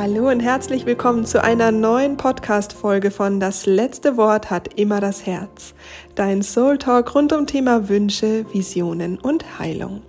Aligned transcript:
Hallo 0.00 0.28
und 0.28 0.38
herzlich 0.38 0.86
willkommen 0.86 1.26
zu 1.26 1.42
einer 1.42 1.72
neuen 1.72 2.16
Podcast-Folge 2.16 3.10
von 3.10 3.40
Das 3.40 3.66
letzte 3.66 4.16
Wort 4.16 4.48
hat 4.48 4.78
immer 4.78 5.00
das 5.00 5.26
Herz. 5.26 5.74
Dein 6.14 6.44
Soul 6.44 6.78
Talk 6.78 7.16
rund 7.16 7.32
um 7.32 7.48
Thema 7.48 7.88
Wünsche, 7.88 8.46
Visionen 8.52 9.18
und 9.18 9.58
Heilung. 9.58 10.02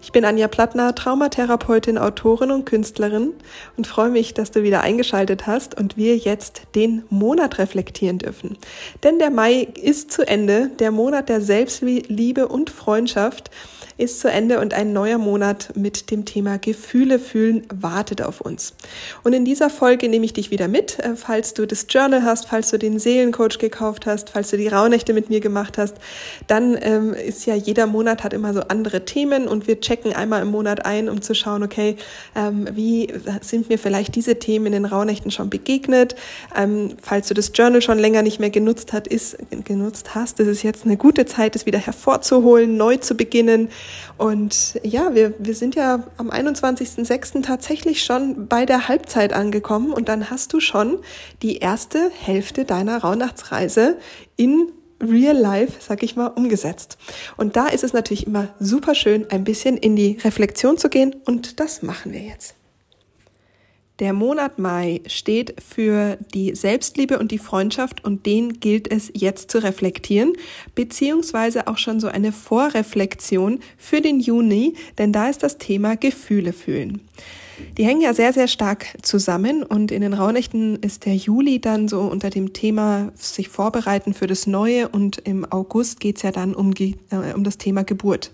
Ich 0.00 0.12
bin 0.12 0.24
Anja 0.24 0.48
Plattner, 0.48 0.94
Traumatherapeutin, 0.94 1.98
Autorin 1.98 2.52
und 2.52 2.64
Künstlerin 2.64 3.34
und 3.76 3.86
freue 3.86 4.08
mich, 4.08 4.32
dass 4.32 4.50
du 4.50 4.62
wieder 4.62 4.80
eingeschaltet 4.80 5.46
hast 5.46 5.78
und 5.78 5.98
wir 5.98 6.16
jetzt 6.16 6.62
den 6.74 7.04
Monat 7.10 7.58
reflektieren 7.58 8.16
dürfen. 8.16 8.56
Denn 9.02 9.18
der 9.18 9.30
Mai 9.30 9.68
ist 9.74 10.10
zu 10.10 10.26
Ende, 10.26 10.70
der 10.78 10.90
Monat 10.90 11.28
der 11.28 11.42
Selbstliebe 11.42 12.48
und 12.48 12.70
Freundschaft 12.70 13.50
ist 13.96 14.20
zu 14.20 14.28
Ende 14.28 14.60
und 14.60 14.74
ein 14.74 14.92
neuer 14.92 15.18
Monat 15.18 15.70
mit 15.76 16.10
dem 16.10 16.24
Thema 16.24 16.58
Gefühle 16.58 17.18
fühlen 17.18 17.66
wartet 17.72 18.22
auf 18.22 18.40
uns. 18.40 18.74
Und 19.22 19.32
in 19.32 19.44
dieser 19.44 19.70
Folge 19.70 20.08
nehme 20.08 20.24
ich 20.24 20.32
dich 20.32 20.50
wieder 20.50 20.68
mit, 20.68 20.98
äh, 20.98 21.14
falls 21.14 21.54
du 21.54 21.66
das 21.66 21.86
Journal 21.88 22.24
hast, 22.24 22.46
falls 22.46 22.70
du 22.70 22.78
den 22.78 22.98
Seelencoach 22.98 23.58
gekauft 23.58 24.06
hast, 24.06 24.30
falls 24.30 24.50
du 24.50 24.56
die 24.56 24.68
Rauhnächte 24.68 25.12
mit 25.12 25.30
mir 25.30 25.40
gemacht 25.40 25.78
hast, 25.78 25.96
dann 26.46 26.76
ähm, 26.80 27.14
ist 27.14 27.46
ja 27.46 27.54
jeder 27.54 27.86
Monat 27.86 28.24
hat 28.24 28.32
immer 28.32 28.52
so 28.52 28.60
andere 28.62 29.04
Themen 29.04 29.46
und 29.46 29.68
wir 29.68 29.80
checken 29.80 30.12
einmal 30.12 30.42
im 30.42 30.48
Monat 30.48 30.84
ein, 30.84 31.08
um 31.08 31.22
zu 31.22 31.34
schauen, 31.34 31.62
okay, 31.62 31.96
ähm, 32.34 32.68
wie 32.72 33.12
sind 33.42 33.68
mir 33.68 33.78
vielleicht 33.78 34.16
diese 34.16 34.38
Themen 34.38 34.66
in 34.66 34.72
den 34.72 34.84
Rauhnächten 34.86 35.30
schon 35.30 35.50
begegnet? 35.50 36.16
Ähm, 36.56 36.96
falls 37.00 37.28
du 37.28 37.34
das 37.34 37.52
Journal 37.54 37.80
schon 37.80 37.98
länger 37.98 38.22
nicht 38.22 38.40
mehr 38.40 38.50
genutzt 38.50 38.92
hat, 38.92 39.06
ist 39.06 39.36
genutzt 39.64 40.14
hast, 40.14 40.40
ist 40.40 40.48
es 40.48 40.62
jetzt 40.62 40.84
eine 40.84 40.96
gute 40.96 41.26
Zeit, 41.26 41.54
es 41.54 41.66
wieder 41.66 41.78
hervorzuholen, 41.78 42.76
neu 42.76 42.96
zu 42.96 43.14
beginnen 43.14 43.68
und 44.16 44.80
ja, 44.82 45.14
wir, 45.14 45.34
wir 45.38 45.54
sind 45.54 45.74
ja 45.74 46.04
am 46.16 46.30
21.06. 46.30 47.42
tatsächlich 47.42 48.04
schon 48.04 48.46
bei 48.46 48.66
der 48.66 48.88
Halbzeit 48.88 49.32
angekommen 49.32 49.92
und 49.92 50.08
dann 50.08 50.30
hast 50.30 50.52
du 50.52 50.60
schon 50.60 50.98
die 51.42 51.58
erste 51.58 52.10
Hälfte 52.10 52.64
deiner 52.64 52.98
Rauhnachtsreise 52.98 53.98
in 54.36 54.70
Real 55.00 55.36
Life, 55.36 55.74
sag 55.80 56.02
ich 56.02 56.16
mal, 56.16 56.28
umgesetzt. 56.28 56.98
Und 57.36 57.56
da 57.56 57.66
ist 57.66 57.84
es 57.84 57.92
natürlich 57.92 58.26
immer 58.26 58.48
super 58.58 58.94
schön, 58.94 59.26
ein 59.30 59.44
bisschen 59.44 59.76
in 59.76 59.96
die 59.96 60.18
Reflexion 60.24 60.78
zu 60.78 60.88
gehen 60.88 61.14
und 61.24 61.60
das 61.60 61.82
machen 61.82 62.12
wir 62.12 62.20
jetzt. 62.20 62.54
Der 64.00 64.12
Monat 64.12 64.58
Mai 64.58 65.02
steht 65.06 65.54
für 65.62 66.18
die 66.34 66.56
Selbstliebe 66.56 67.20
und 67.20 67.30
die 67.30 67.38
Freundschaft 67.38 68.04
und 68.04 68.26
den 68.26 68.58
gilt 68.58 68.90
es 68.90 69.12
jetzt 69.14 69.52
zu 69.52 69.62
reflektieren, 69.62 70.32
beziehungsweise 70.74 71.68
auch 71.68 71.78
schon 71.78 72.00
so 72.00 72.08
eine 72.08 72.32
Vorreflexion 72.32 73.60
für 73.78 74.00
den 74.00 74.18
Juni, 74.18 74.74
denn 74.98 75.12
da 75.12 75.28
ist 75.28 75.44
das 75.44 75.58
Thema 75.58 75.96
Gefühle 75.96 76.52
fühlen. 76.52 77.02
Die 77.78 77.84
hängen 77.84 78.00
ja 78.00 78.14
sehr, 78.14 78.32
sehr 78.32 78.48
stark 78.48 78.86
zusammen 79.02 79.62
und 79.62 79.92
in 79.92 80.02
den 80.02 80.12
Rauhnächten 80.12 80.74
ist 80.82 81.04
der 81.04 81.14
Juli 81.14 81.60
dann 81.60 81.86
so 81.86 82.00
unter 82.00 82.30
dem 82.30 82.52
Thema 82.52 83.12
sich 83.14 83.48
vorbereiten 83.48 84.12
für 84.12 84.26
das 84.26 84.48
Neue 84.48 84.88
und 84.88 85.18
im 85.18 85.44
August 85.52 86.00
geht's 86.00 86.22
ja 86.22 86.32
dann 86.32 86.52
um, 86.52 86.72
äh, 86.72 87.32
um 87.32 87.44
das 87.44 87.58
Thema 87.58 87.84
Geburt. 87.84 88.32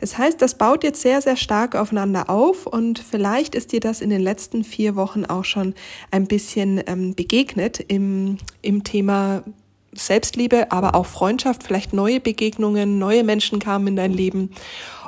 Das 0.00 0.18
heißt, 0.18 0.40
das 0.42 0.56
baut 0.56 0.84
jetzt 0.84 1.02
sehr, 1.02 1.22
sehr 1.22 1.36
stark 1.36 1.76
aufeinander 1.76 2.28
auf 2.28 2.66
und 2.66 2.98
vielleicht 2.98 3.54
ist 3.54 3.72
dir 3.72 3.80
das 3.80 4.00
in 4.00 4.10
den 4.10 4.20
letzten 4.20 4.64
vier 4.64 4.96
Wochen 4.96 5.24
auch 5.24 5.44
schon 5.44 5.74
ein 6.10 6.26
bisschen 6.26 6.82
ähm, 6.86 7.14
begegnet 7.14 7.80
im, 7.80 8.38
im 8.62 8.84
Thema 8.84 9.42
Selbstliebe, 9.92 10.72
aber 10.72 10.94
auch 10.94 11.06
Freundschaft, 11.06 11.62
vielleicht 11.62 11.92
neue 11.92 12.20
Begegnungen, 12.20 12.98
neue 12.98 13.24
Menschen 13.24 13.58
kamen 13.58 13.88
in 13.88 13.96
dein 13.96 14.12
Leben. 14.12 14.50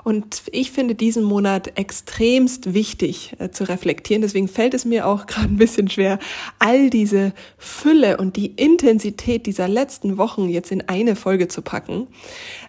Und 0.06 0.44
ich 0.52 0.70
finde 0.70 0.94
diesen 0.94 1.24
Monat 1.24 1.76
extremst 1.76 2.74
wichtig 2.74 3.32
äh, 3.40 3.50
zu 3.50 3.64
reflektieren. 3.64 4.22
Deswegen 4.22 4.46
fällt 4.46 4.72
es 4.72 4.84
mir 4.84 5.04
auch 5.04 5.26
gerade 5.26 5.48
ein 5.48 5.56
bisschen 5.56 5.90
schwer, 5.90 6.20
all 6.60 6.90
diese 6.90 7.32
Fülle 7.58 8.16
und 8.18 8.36
die 8.36 8.46
Intensität 8.46 9.46
dieser 9.46 9.66
letzten 9.66 10.16
Wochen 10.16 10.48
jetzt 10.48 10.70
in 10.70 10.88
eine 10.88 11.16
Folge 11.16 11.48
zu 11.48 11.60
packen. 11.60 12.06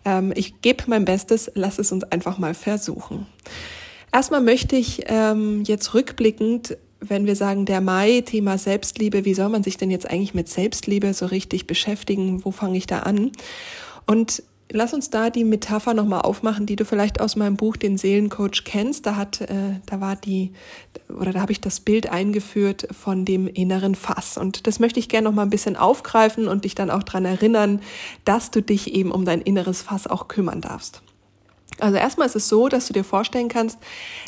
Ähm, 0.04 0.34
ich 0.36 0.64
gebe 0.64 0.86
mein 0.88 1.06
Bestes, 1.06 1.52
lass 1.54 1.78
es 1.78 1.92
uns 1.92 2.06
einfach 2.06 2.40
mal 2.40 2.56
versuchen. 2.56 3.28
Erstmal 4.12 4.42
möchte 4.42 4.76
ich 4.76 5.04
ähm, 5.06 5.62
jetzt 5.64 5.94
rückblickend 5.94 6.76
wenn 7.00 7.28
wir 7.28 7.36
sagen, 7.36 7.66
der 7.66 7.80
Mai, 7.80 8.22
Thema 8.22 8.58
Selbstliebe, 8.58 9.24
wie 9.24 9.36
soll 9.36 9.50
man 9.50 9.62
sich 9.62 9.78
denn 9.78 9.92
jetzt 9.92 10.10
eigentlich 10.10 10.34
mit 10.34 10.50
Selbstliebe 10.50 11.14
so 11.14 11.28
richtig 11.28 11.68
beschäftigen? 11.68 12.44
Wo 12.44 12.50
fange 12.50 12.76
ich 12.76 12.88
da 12.88 13.02
an? 13.02 13.32
Und 14.08 14.42
Lass 14.70 14.94
uns 14.94 15.10
da 15.10 15.30
die 15.30 15.46
Metapher 15.46 15.94
nochmal 15.94 16.22
aufmachen, 16.22 16.66
die 16.66 16.76
du 16.76 16.84
vielleicht 16.84 17.22
aus 17.22 17.38
meinem 17.38 17.56
Buch 17.56 17.78
Den 17.78 17.98
Seelencoach 17.98 18.66
kennst. 18.66 19.06
Da 19.06 19.16
hat, 19.16 19.40
äh, 19.40 19.80
da 19.86 20.02
war 20.02 20.18
die, 20.18 20.52
oder 21.08 21.32
da 21.32 21.40
habe 21.40 21.54
ich 21.54 21.62
das 21.62 21.80
Bild 21.80 22.10
eingeführt 22.10 22.86
von 22.92 23.24
dem 23.24 23.48
inneren 23.48 23.96
Fass. 23.96 24.38
Und 24.38 24.68
das 24.68 24.80
möchte 24.80 25.00
ich 25.00 25.08
gerne 25.08 25.30
nochmal 25.30 25.46
ein 25.46 25.52
bisschen 25.52 25.78
aufgreifen 25.78 26.50
und 26.50 26.66
dich 26.66 26.76
dann 26.76 26.92
auch 26.92 27.04
dran 27.04 27.24
erinnern, 27.24 27.82
dass 28.26 28.52
du 28.52 28.62
dich 28.62 28.94
eben 28.94 29.12
um 29.12 29.24
dein 29.24 29.42
inneres 29.42 29.84
Fass 29.84 30.06
auch 30.06 30.28
kümmern 30.28 30.60
darfst. 30.60 31.02
Also 31.80 31.98
erstmal 31.98 32.28
ist 32.28 32.36
es 32.36 32.50
so, 32.50 32.68
dass 32.70 32.88
du 32.88 32.94
dir 32.94 33.04
vorstellen 33.04 33.50
kannst, 33.50 33.78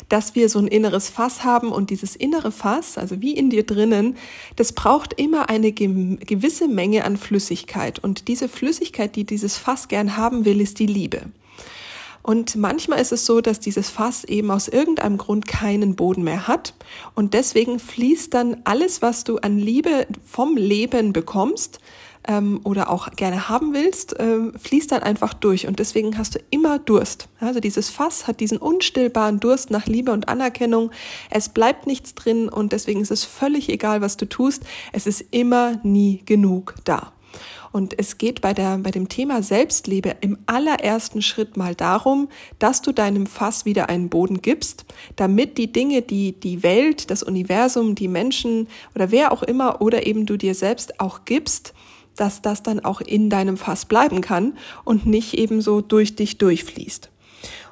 dass 0.08 0.34
wir 0.34 0.48
so 0.48 0.58
ein 0.58 0.68
inneres 0.68 1.08
Fass 1.08 1.44
haben 1.44 1.72
und 1.72 1.90
dieses 1.90 2.16
innere 2.16 2.52
Fass, 2.52 2.96
also 2.98 3.20
wie 3.20 3.34
in 3.36 3.50
dir 3.50 3.64
drinnen, 3.64 4.16
das 4.56 4.72
braucht 4.72 5.14
immer 5.14 5.48
eine 5.48 5.72
gewisse 5.72 6.68
Menge 6.68 7.04
an 7.04 7.16
Flüssigkeit. 7.16 7.98
Und 7.98 8.28
diese 8.28 8.48
Flüssigkeit, 8.48 9.16
die 9.16 9.24
dieses 9.24 9.56
Fass 9.56 9.88
gern 9.88 10.16
haben 10.16 10.44
will, 10.44 10.60
ist 10.60 10.78
die 10.78 10.86
Liebe. 10.86 11.22
Und 12.22 12.56
manchmal 12.56 13.00
ist 13.00 13.12
es 13.12 13.24
so, 13.24 13.40
dass 13.40 13.60
dieses 13.60 13.88
Fass 13.88 14.24
eben 14.24 14.50
aus 14.50 14.68
irgendeinem 14.68 15.16
Grund 15.16 15.46
keinen 15.48 15.96
Boden 15.96 16.22
mehr 16.22 16.46
hat. 16.46 16.74
Und 17.14 17.32
deswegen 17.32 17.78
fließt 17.78 18.34
dann 18.34 18.58
alles, 18.64 19.00
was 19.00 19.24
du 19.24 19.38
an 19.38 19.58
Liebe 19.58 20.06
vom 20.24 20.56
Leben 20.56 21.12
bekommst, 21.12 21.80
ähm, 22.26 22.60
oder 22.64 22.90
auch 22.90 23.10
gerne 23.12 23.48
haben 23.48 23.72
willst, 23.72 24.18
äh, 24.18 24.52
fließt 24.58 24.92
dann 24.92 25.02
einfach 25.02 25.34
durch 25.34 25.66
und 25.66 25.78
deswegen 25.78 26.18
hast 26.18 26.34
du 26.34 26.38
immer 26.50 26.78
Durst. 26.78 27.28
Also 27.40 27.60
dieses 27.60 27.90
Fass 27.90 28.26
hat 28.26 28.40
diesen 28.40 28.58
unstillbaren 28.58 29.40
Durst 29.40 29.70
nach 29.70 29.86
Liebe 29.86 30.12
und 30.12 30.28
Anerkennung. 30.28 30.90
Es 31.30 31.48
bleibt 31.48 31.86
nichts 31.86 32.14
drin 32.14 32.48
und 32.48 32.72
deswegen 32.72 33.00
ist 33.00 33.10
es 33.10 33.24
völlig 33.24 33.68
egal, 33.68 34.00
was 34.00 34.16
du 34.16 34.26
tust. 34.28 34.62
Es 34.92 35.06
ist 35.06 35.24
immer 35.30 35.80
nie 35.82 36.22
genug 36.24 36.74
da. 36.84 37.12
Und 37.72 37.96
es 37.98 38.18
geht 38.18 38.40
bei, 38.40 38.52
der, 38.52 38.78
bei 38.78 38.90
dem 38.90 39.08
Thema 39.08 39.42
Selbstliebe 39.42 40.16
im 40.20 40.38
allerersten 40.46 41.22
Schritt 41.22 41.56
mal 41.56 41.74
darum, 41.74 42.28
dass 42.58 42.82
du 42.82 42.92
deinem 42.92 43.26
Fass 43.26 43.64
wieder 43.64 43.88
einen 43.88 44.08
Boden 44.08 44.42
gibst, 44.42 44.84
damit 45.16 45.56
die 45.56 45.72
Dinge, 45.72 46.02
die 46.02 46.32
die 46.32 46.64
Welt, 46.64 47.10
das 47.10 47.22
Universum, 47.22 47.94
die 47.94 48.08
Menschen 48.08 48.66
oder 48.94 49.12
wer 49.12 49.30
auch 49.30 49.44
immer 49.44 49.80
oder 49.80 50.06
eben 50.06 50.26
du 50.26 50.36
dir 50.36 50.56
selbst 50.56 50.98
auch 50.98 51.24
gibst, 51.24 51.72
dass 52.20 52.42
das 52.42 52.62
dann 52.62 52.80
auch 52.80 53.00
in 53.00 53.30
deinem 53.30 53.56
Fass 53.56 53.86
bleiben 53.86 54.20
kann 54.20 54.58
und 54.84 55.06
nicht 55.06 55.34
eben 55.34 55.62
so 55.62 55.80
durch 55.80 56.16
dich 56.16 56.38
durchfließt. 56.38 57.10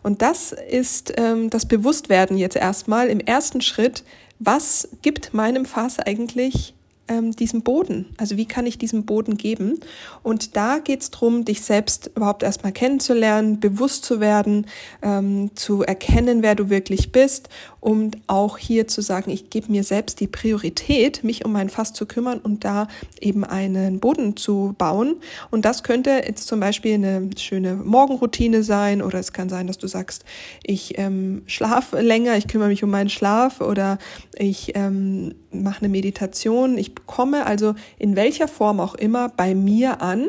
Und 0.03 0.22
das 0.22 0.53
ist 0.53 1.12
ähm, 1.16 1.50
das 1.50 1.66
Bewusstwerden 1.66 2.38
jetzt 2.38 2.56
erstmal 2.56 3.08
im 3.08 3.20
ersten 3.20 3.60
Schritt. 3.60 4.04
Was 4.38 4.88
gibt 5.03 5.34
meinem 5.34 5.66
Fass 5.66 5.98
eigentlich 5.98 6.75
ähm, 7.08 7.32
diesen 7.32 7.62
Boden? 7.62 8.06
Also 8.16 8.37
wie 8.37 8.47
kann 8.47 8.66
ich 8.66 8.78
diesen 8.78 9.04
Boden 9.04 9.37
geben? 9.37 9.81
Und 10.22 10.56
da 10.56 10.78
geht 10.78 11.03
es 11.03 11.10
darum, 11.10 11.44
dich 11.44 11.62
selbst 11.62 12.10
überhaupt 12.14 12.42
erstmal 12.42 12.72
kennenzulernen, 12.72 13.60
bewusst 13.60 14.04
zu 14.04 14.20
werden, 14.20 14.66
ähm, 15.03 15.50
zu 15.56 15.82
erkennen, 15.82 16.42
wer 16.42 16.54
du 16.54 16.70
wirklich 16.70 17.12
bist, 17.12 17.48
um 17.80 18.10
auch 18.26 18.58
hier 18.58 18.88
zu 18.88 19.02
sagen, 19.02 19.30
ich 19.30 19.50
gebe 19.50 19.70
mir 19.70 19.84
selbst 19.84 20.20
die 20.20 20.26
Priorität, 20.26 21.22
mich 21.22 21.44
um 21.44 21.52
mein 21.52 21.68
Fass 21.68 21.92
zu 21.92 22.06
kümmern 22.06 22.38
und 22.38 22.64
da 22.64 22.88
eben 23.20 23.44
einen 23.44 24.00
Boden 24.00 24.36
zu 24.36 24.74
bauen. 24.78 25.16
Und 25.50 25.64
das 25.64 25.82
könnte 25.82 26.22
jetzt 26.26 26.48
zum 26.48 26.60
Beispiel 26.60 26.94
eine 26.94 27.30
schöne 27.36 27.74
Morgenroutine 27.76 28.62
sein 28.62 29.02
oder 29.02 29.18
es 29.18 29.32
kann 29.32 29.48
sein, 29.48 29.66
dass 29.66 29.78
du 29.78 29.86
sagst, 29.86 30.24
ich 30.62 30.98
ähm, 30.98 31.42
schlafe 31.46 32.00
länger, 32.00 32.36
ich 32.36 32.48
kümmere 32.48 32.68
mich 32.68 32.82
um 32.82 32.90
meinen 32.90 33.10
Schlaf 33.10 33.60
oder 33.60 33.98
ich 34.36 34.72
ähm, 34.74 35.34
mache 35.52 35.81
eine 35.81 35.88
Meditation. 35.88 36.78
Ich 36.78 36.92
komme 37.06 37.46
also 37.46 37.74
in 37.98 38.16
welcher 38.16 38.48
Form 38.48 38.81
auch 38.81 38.94
immer 38.94 39.28
bei 39.28 39.54
mir 39.54 40.02
an 40.02 40.28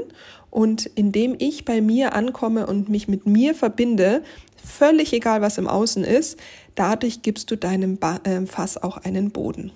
und 0.50 0.86
indem 0.86 1.36
ich 1.38 1.66
bei 1.66 1.82
mir 1.82 2.14
ankomme 2.14 2.68
und 2.68 2.90
mich 2.90 3.08
mit 3.08 3.26
mir 3.26 3.54
verbinde, 3.54 4.24
völlig 4.64 5.14
egal 5.14 5.42
was 5.42 5.58
im 5.58 5.68
Außen 5.68 6.04
ist, 6.04 6.38
dadurch 6.80 7.22
gibst 7.22 7.52
du 7.52 7.58
deinem 7.58 7.98
ba 7.98 8.20
äh, 8.24 8.46
Fass 8.46 8.82
auch 8.82 8.98
einen 8.98 9.32
Boden. 9.32 9.72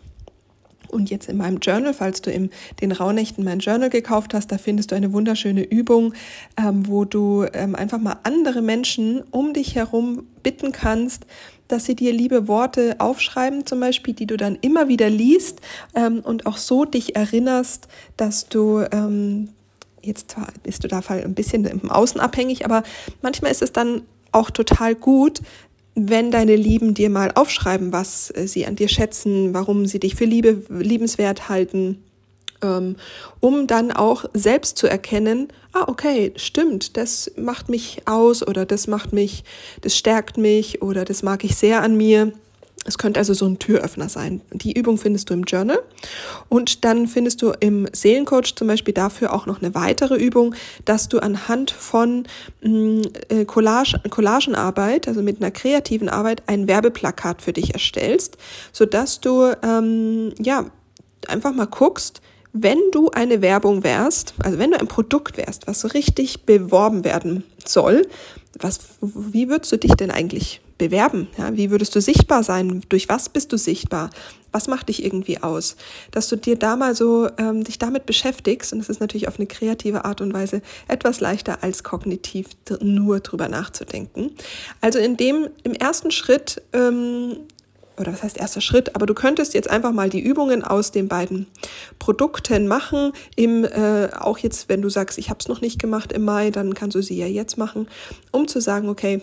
Und 0.90 1.10
jetzt 1.10 1.28
in 1.28 1.38
meinem 1.38 1.58
Journal, 1.58 1.94
falls 1.94 2.22
du 2.22 2.30
in 2.30 2.52
den 2.80 2.92
Rauhnächten 2.92 3.44
mein 3.44 3.60
Journal 3.60 3.90
gekauft 3.90 4.34
hast, 4.36 4.52
da 4.52 4.60
findest 4.60 4.92
du 4.92 4.96
eine 4.96 5.12
wunderschöne 5.12 5.64
Übung, 5.64 6.14
ähm, 6.56 6.88
wo 6.88 7.04
du 7.04 7.46
ähm, 7.54 7.76
einfach 7.76 8.00
mal 8.00 8.18
andere 8.24 8.62
Menschen 8.62 9.24
um 9.32 9.54
dich 9.54 9.76
herum 9.76 10.28
bitten 10.44 10.72
kannst, 10.72 11.26
dass 11.68 11.86
sie 11.86 11.96
dir 11.96 12.14
liebe 12.14 12.48
Worte 12.48 12.96
aufschreiben, 13.00 13.66
zum 13.66 13.80
Beispiel, 13.80 14.14
die 14.14 14.28
du 14.28 14.38
dann 14.38 14.58
immer 14.62 14.88
wieder 14.88 15.10
liest 15.10 15.62
ähm, 15.96 16.20
und 16.20 16.46
auch 16.46 16.58
so 16.58 16.86
dich 16.86 17.16
erinnerst, 17.16 17.88
dass 18.16 18.48
du 18.48 18.86
ähm, 18.92 19.50
jetzt 20.04 20.32
zwar 20.32 20.48
bist 20.62 20.84
du 20.84 20.88
da 20.88 21.02
ein 21.08 21.34
bisschen 21.34 21.66
im 21.66 21.90
Außen 21.90 22.22
abhängig, 22.22 22.66
aber 22.66 22.84
manchmal 23.22 23.52
ist 23.52 23.64
es 23.64 23.72
dann 23.72 24.04
auch 24.32 24.52
total 24.52 24.96
gut, 24.96 25.42
wenn 25.96 26.32
deine 26.32 26.56
Lieben 26.56 26.94
dir 26.94 27.10
mal 27.10 27.32
aufschreiben, 27.36 27.94
was 27.94 28.32
äh, 28.36 28.48
sie 28.48 28.66
an 28.66 28.76
dir 28.76 28.88
schätzen, 28.88 29.54
warum 29.54 29.86
sie 29.86 30.00
dich 30.00 30.16
für 30.16 30.26
Liebe, 30.26 30.64
liebenswert 30.70 31.50
halten, 31.50 32.04
ähm, 32.62 32.96
um 33.40 33.68
dann 33.68 33.92
auch 33.92 34.26
selbst 34.34 34.78
zu 34.78 34.88
erkennen, 34.88 35.50
ah, 35.74 35.86
okay, 35.88 36.34
stimmt, 36.36 36.98
das 36.98 37.32
macht 37.36 37.70
mich 37.70 38.02
aus 38.06 38.46
oder 38.46 38.66
das 38.66 38.88
macht 38.88 39.14
mich, 39.14 39.44
das 39.82 39.98
stärkt 39.98 40.38
mich 40.38 40.82
oder 40.82 41.06
das 41.06 41.24
mag 41.24 41.44
ich 41.44 41.56
sehr 41.56 41.82
an 41.82 41.96
mir. 41.96 42.34
Es 42.86 42.98
könnte 42.98 43.20
also 43.20 43.34
so 43.34 43.46
ein 43.46 43.60
Türöffner 43.60 44.10
sein. 44.10 44.42
Die 44.52 44.74
Übung 44.74 44.98
findest 44.98 45.30
du 45.30 45.34
im 45.34 45.44
Journal 45.44 45.80
und 46.50 46.84
dann 46.84 47.08
findest 47.08 47.42
du 47.42 47.54
im 47.60 47.88
Seelencoach 47.92 48.56
zum 48.56 48.68
Beispiel 48.68 48.94
dafür 48.94 49.34
auch 49.34 49.46
noch 49.46 49.62
eine 49.62 49.74
weitere 49.74 50.16
Übung, 50.16 50.56
dass 50.86 51.10
du 51.10 51.20
anhand 51.20 51.72
von 51.72 52.28
mm, 52.62 53.02
äh, 53.30 53.46
Collage, 53.46 54.00
Collagenarbeit, 54.10 55.08
also 55.08 55.22
mit 55.22 55.42
einer 55.42 55.52
kreativen 55.52 56.10
Arbeit, 56.10 56.44
ein 56.48 56.68
Werbeplakat 56.68 57.42
für 57.42 57.54
dich 57.54 57.74
erstellst, 57.74 58.38
so 58.72 58.86
dass 58.86 59.22
du 59.22 59.54
ähm, 59.64 60.34
ja 60.40 60.66
einfach 61.28 61.54
mal 61.54 61.68
guckst, 61.68 62.22
wenn 62.54 62.80
du 62.92 63.10
eine 63.10 63.42
Werbung 63.42 63.84
wärst, 63.84 64.36
also 64.38 64.60
wenn 64.60 64.72
du 64.72 64.80
ein 64.80 64.88
Produkt 64.88 65.38
wärst, 65.38 65.66
was 65.66 65.94
richtig 65.96 66.46
beworben 66.46 67.04
werden 67.04 67.44
soll, 67.66 68.08
was, 68.60 68.80
wie 69.02 69.50
würdest 69.50 69.72
du 69.72 69.78
dich 69.78 69.96
denn 69.96 70.12
eigentlich 70.12 70.62
bewerben? 70.84 71.28
Ja, 71.38 71.56
wie 71.56 71.72
würdest 71.72 71.96
du 71.96 72.02
sichtbar 72.02 72.44
sein? 72.44 72.82
Durch 72.90 73.08
was 73.08 73.30
bist 73.30 73.54
du 73.54 73.58
sichtbar? 73.58 74.10
Was 74.52 74.68
macht 74.68 74.90
dich 74.90 75.04
irgendwie 75.04 75.42
aus? 75.42 75.78
Dass 76.12 76.28
du 76.28 76.36
dir 76.36 76.58
da 76.58 76.76
mal 76.76 76.94
so 76.94 77.30
ähm, 77.38 77.64
dich 77.64 77.80
damit 77.80 78.06
beschäftigst, 78.06 78.74
und 78.74 78.80
das 78.80 78.90
ist 78.90 79.00
natürlich 79.00 79.30
auf 79.30 79.40
eine 79.40 79.48
kreative 79.48 80.04
Art 80.04 80.20
und 80.20 80.34
Weise 80.34 80.62
etwas 80.90 81.22
leichter 81.22 81.64
als 81.64 81.84
kognitiv 81.84 82.48
nur 82.82 83.22
drüber 83.22 83.48
nachzudenken. 83.48 84.32
Also 84.82 85.00
in 85.00 85.16
dem 85.16 85.48
im 85.64 85.74
ersten 85.74 86.12
Schritt 86.12 86.62
ähm, 86.74 87.38
oder 87.98 88.12
was 88.12 88.24
heißt 88.24 88.38
erster 88.38 88.60
Schritt, 88.62 88.96
aber 88.96 89.06
du 89.06 89.14
könntest 89.14 89.54
jetzt 89.54 89.70
einfach 89.70 89.92
mal 89.92 90.10
die 90.10 90.20
Übungen 90.20 90.64
aus 90.64 90.92
den 90.92 91.08
beiden 91.08 91.48
Produkten 92.00 92.68
machen. 92.68 93.14
Im, 93.36 93.64
äh, 93.64 94.10
auch 94.20 94.40
jetzt, 94.40 94.68
wenn 94.68 94.82
du 94.82 94.90
sagst, 94.90 95.18
ich 95.18 95.30
habe 95.30 95.40
es 95.40 95.48
noch 95.48 95.62
nicht 95.62 95.80
gemacht 95.80 96.12
im 96.12 96.26
Mai, 96.26 96.50
dann 96.50 96.74
kannst 96.74 96.96
du 96.96 97.02
sie 97.02 97.18
ja 97.18 97.28
jetzt 97.28 97.58
machen, 97.58 97.88
um 98.32 98.48
zu 98.48 98.60
sagen, 98.60 98.90
okay, 98.90 99.22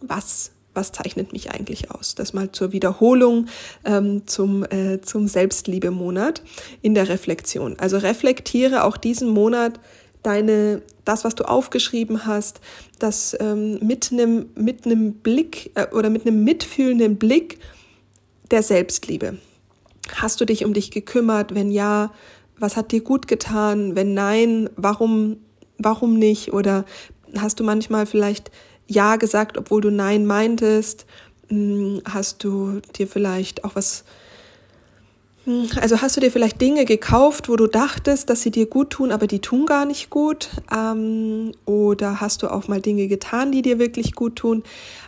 was 0.00 0.53
was 0.74 0.92
zeichnet 0.92 1.32
mich 1.32 1.50
eigentlich 1.52 1.90
aus? 1.90 2.14
Das 2.14 2.32
mal 2.32 2.52
zur 2.52 2.72
Wiederholung 2.72 3.46
ähm, 3.84 4.26
zum, 4.26 4.64
äh, 4.64 5.00
zum 5.00 5.28
Selbstliebemonat 5.28 6.42
in 6.82 6.94
der 6.94 7.08
Reflexion. 7.08 7.76
Also 7.78 7.98
reflektiere 7.98 8.84
auch 8.84 8.96
diesen 8.96 9.28
Monat 9.28 9.80
deine, 10.22 10.82
das, 11.04 11.24
was 11.24 11.34
du 11.34 11.44
aufgeschrieben 11.44 12.26
hast, 12.26 12.60
das 12.98 13.36
ähm, 13.40 13.78
mit 13.80 14.10
einem 14.10 14.46
mit 14.54 14.86
einem 14.86 15.14
Blick 15.14 15.70
äh, 15.74 15.86
oder 15.94 16.10
mit 16.10 16.26
einem 16.26 16.42
mitfühlenden 16.44 17.16
Blick 17.16 17.58
der 18.50 18.62
Selbstliebe. 18.62 19.38
Hast 20.14 20.40
du 20.40 20.44
dich 20.44 20.64
um 20.64 20.74
dich 20.74 20.90
gekümmert? 20.90 21.54
Wenn 21.54 21.70
ja, 21.70 22.12
was 22.58 22.76
hat 22.76 22.92
dir 22.92 23.02
gut 23.02 23.28
getan? 23.28 23.96
Wenn 23.96 24.14
nein, 24.14 24.70
warum, 24.76 25.38
warum 25.78 26.18
nicht? 26.18 26.52
Oder 26.52 26.84
hast 27.38 27.60
du 27.60 27.64
manchmal 27.64 28.06
vielleicht 28.06 28.50
Ja 28.86 29.16
gesagt, 29.16 29.56
obwohl 29.56 29.80
du 29.80 29.90
Nein 29.90 30.26
meintest? 30.26 31.06
Hm, 31.48 32.02
hast 32.04 32.44
du 32.44 32.80
dir 32.96 33.06
vielleicht 33.06 33.64
auch 33.64 33.74
was, 33.74 34.04
hm, 35.44 35.68
also 35.80 36.00
hast 36.00 36.16
du 36.16 36.20
dir 36.20 36.30
vielleicht 36.30 36.60
Dinge 36.60 36.84
gekauft, 36.84 37.48
wo 37.48 37.56
du 37.56 37.66
dachtest, 37.66 38.30
dass 38.30 38.42
sie 38.42 38.50
dir 38.50 38.66
gut 38.66 38.90
tun, 38.90 39.12
aber 39.12 39.26
die 39.26 39.40
tun 39.40 39.66
gar 39.66 39.84
nicht 39.84 40.10
gut? 40.10 40.50
Ähm, 40.74 41.52
oder 41.64 42.20
hast 42.20 42.42
du 42.42 42.48
auch 42.48 42.68
mal 42.68 42.80
Dinge 42.80 43.08
getan, 43.08 43.52
die 43.52 43.62
dir 43.62 43.78
wirklich 43.78 44.14
gut 44.14 44.36
tun? 44.36 44.62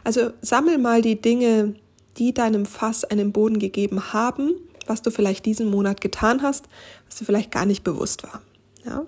Also 0.04 0.30
sammel 0.40 0.78
mal 0.78 1.02
die 1.02 1.20
Dinge, 1.20 1.74
die 2.18 2.32
deinem 2.32 2.66
Fass 2.66 3.04
einen 3.04 3.32
Boden 3.32 3.58
gegeben 3.58 4.12
haben, 4.12 4.52
was 4.86 5.02
du 5.02 5.10
vielleicht 5.10 5.44
diesen 5.46 5.70
Monat 5.70 6.00
getan 6.00 6.42
hast, 6.42 6.66
was 7.08 7.16
dir 7.18 7.24
vielleicht 7.24 7.50
gar 7.50 7.66
nicht 7.66 7.84
bewusst 7.84 8.22
war. 8.22 8.42
Ja? 8.84 9.04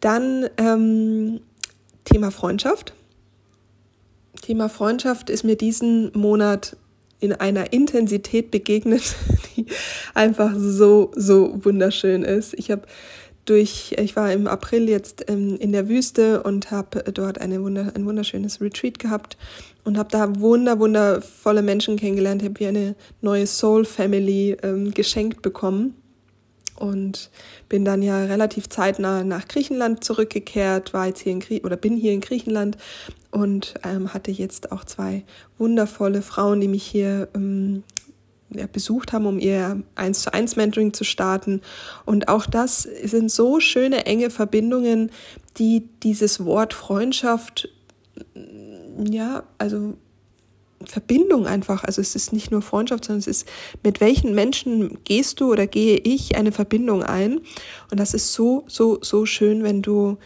Dann 0.00 0.48
ähm, 0.58 1.40
Thema 2.04 2.30
Freundschaft. 2.30 2.92
Thema 4.36 4.68
Freundschaft 4.68 5.30
ist 5.30 5.44
mir 5.44 5.56
diesen 5.56 6.10
Monat 6.14 6.76
in 7.20 7.32
einer 7.32 7.72
Intensität 7.72 8.50
begegnet, 8.50 9.14
die 9.56 9.66
einfach 10.14 10.52
so, 10.56 11.12
so 11.16 11.64
wunderschön 11.64 12.22
ist. 12.22 12.54
Ich 12.54 12.70
habe 12.70 12.82
durch, 13.46 13.94
ich 13.98 14.16
war 14.16 14.32
im 14.32 14.46
April 14.48 14.88
jetzt 14.88 15.24
ähm, 15.30 15.56
in 15.56 15.72
der 15.72 15.88
Wüste 15.88 16.42
und 16.42 16.70
habe 16.70 17.04
dort 17.12 17.40
eine 17.40 17.62
wunder, 17.62 17.92
ein 17.94 18.04
wunderschönes 18.04 18.60
Retreat 18.60 18.98
gehabt 18.98 19.36
und 19.84 19.98
habe 19.98 20.10
da 20.10 20.40
wunder, 20.40 20.78
wundervolle 20.78 21.62
Menschen 21.62 21.96
kennengelernt, 21.96 22.42
habe 22.42 22.58
wie 22.58 22.66
eine 22.66 22.96
neue 23.20 23.46
Soul 23.46 23.84
Family 23.84 24.56
ähm, 24.62 24.92
geschenkt 24.92 25.42
bekommen 25.42 25.94
und 26.76 27.30
bin 27.68 27.84
dann 27.84 28.02
ja 28.02 28.24
relativ 28.24 28.68
zeitnah 28.68 29.24
nach 29.24 29.48
Griechenland 29.48 30.04
zurückgekehrt, 30.04 30.92
war 30.92 31.06
jetzt 31.06 31.20
hier 31.20 31.32
in 31.32 31.40
Grie 31.40 31.62
oder 31.62 31.76
bin 31.76 31.96
hier 31.96 32.12
in 32.12 32.20
Griechenland 32.20 32.76
und 33.30 33.74
ähm, 33.84 34.12
hatte 34.14 34.30
jetzt 34.30 34.72
auch 34.72 34.84
zwei 34.84 35.24
wundervolle 35.58 36.22
Frauen, 36.22 36.60
die 36.60 36.68
mich 36.68 36.84
hier 36.84 37.28
ähm, 37.34 37.82
ja, 38.50 38.66
besucht 38.66 39.12
haben, 39.12 39.26
um 39.26 39.38
ihr 39.38 39.82
1 39.96 40.22
zu 40.22 40.32
1 40.32 40.56
Mentoring 40.56 40.92
zu 40.92 41.04
starten. 41.04 41.60
Und 42.04 42.28
auch 42.28 42.46
das 42.46 42.82
sind 42.82 43.30
so 43.30 43.60
schöne, 43.60 44.06
enge 44.06 44.30
Verbindungen, 44.30 45.10
die 45.58 45.88
dieses 46.02 46.44
Wort 46.44 46.74
Freundschaft, 46.74 47.68
ja, 49.04 49.42
also 49.58 49.96
Verbindung 50.86 51.46
einfach. 51.46 51.84
Also 51.84 52.00
es 52.00 52.14
ist 52.14 52.32
nicht 52.32 52.50
nur 52.50 52.62
Freundschaft, 52.62 53.04
sondern 53.04 53.20
es 53.20 53.26
ist, 53.26 53.48
mit 53.82 54.00
welchen 54.00 54.34
Menschen 54.34 54.98
gehst 55.04 55.40
du 55.40 55.50
oder 55.52 55.66
gehe 55.66 55.98
ich 55.98 56.36
eine 56.36 56.52
Verbindung 56.52 57.02
ein. 57.02 57.40
Und 57.90 57.98
das 57.98 58.14
ist 58.14 58.32
so, 58.32 58.64
so, 58.68 58.98
so 59.02 59.26
schön, 59.26 59.62
wenn 59.62 59.82
du 59.82 60.18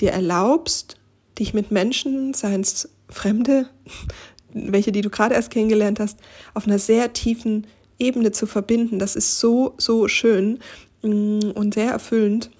dir 0.00 0.10
erlaubst, 0.10 0.96
dich 1.38 1.54
mit 1.54 1.70
Menschen, 1.70 2.34
seien 2.34 2.60
es 2.60 2.88
Fremde, 3.08 3.68
welche, 4.52 4.92
die 4.92 5.00
du 5.00 5.10
gerade 5.10 5.34
erst 5.34 5.50
kennengelernt 5.50 6.00
hast, 6.00 6.18
auf 6.54 6.66
einer 6.66 6.78
sehr 6.78 7.12
tiefen 7.12 7.66
Ebene 7.98 8.32
zu 8.32 8.46
verbinden. 8.46 8.98
Das 8.98 9.16
ist 9.16 9.38
so, 9.38 9.74
so 9.78 10.08
schön 10.08 10.58
mm, 11.02 11.50
und 11.54 11.74
sehr 11.74 11.90
erfüllend. 11.90 12.50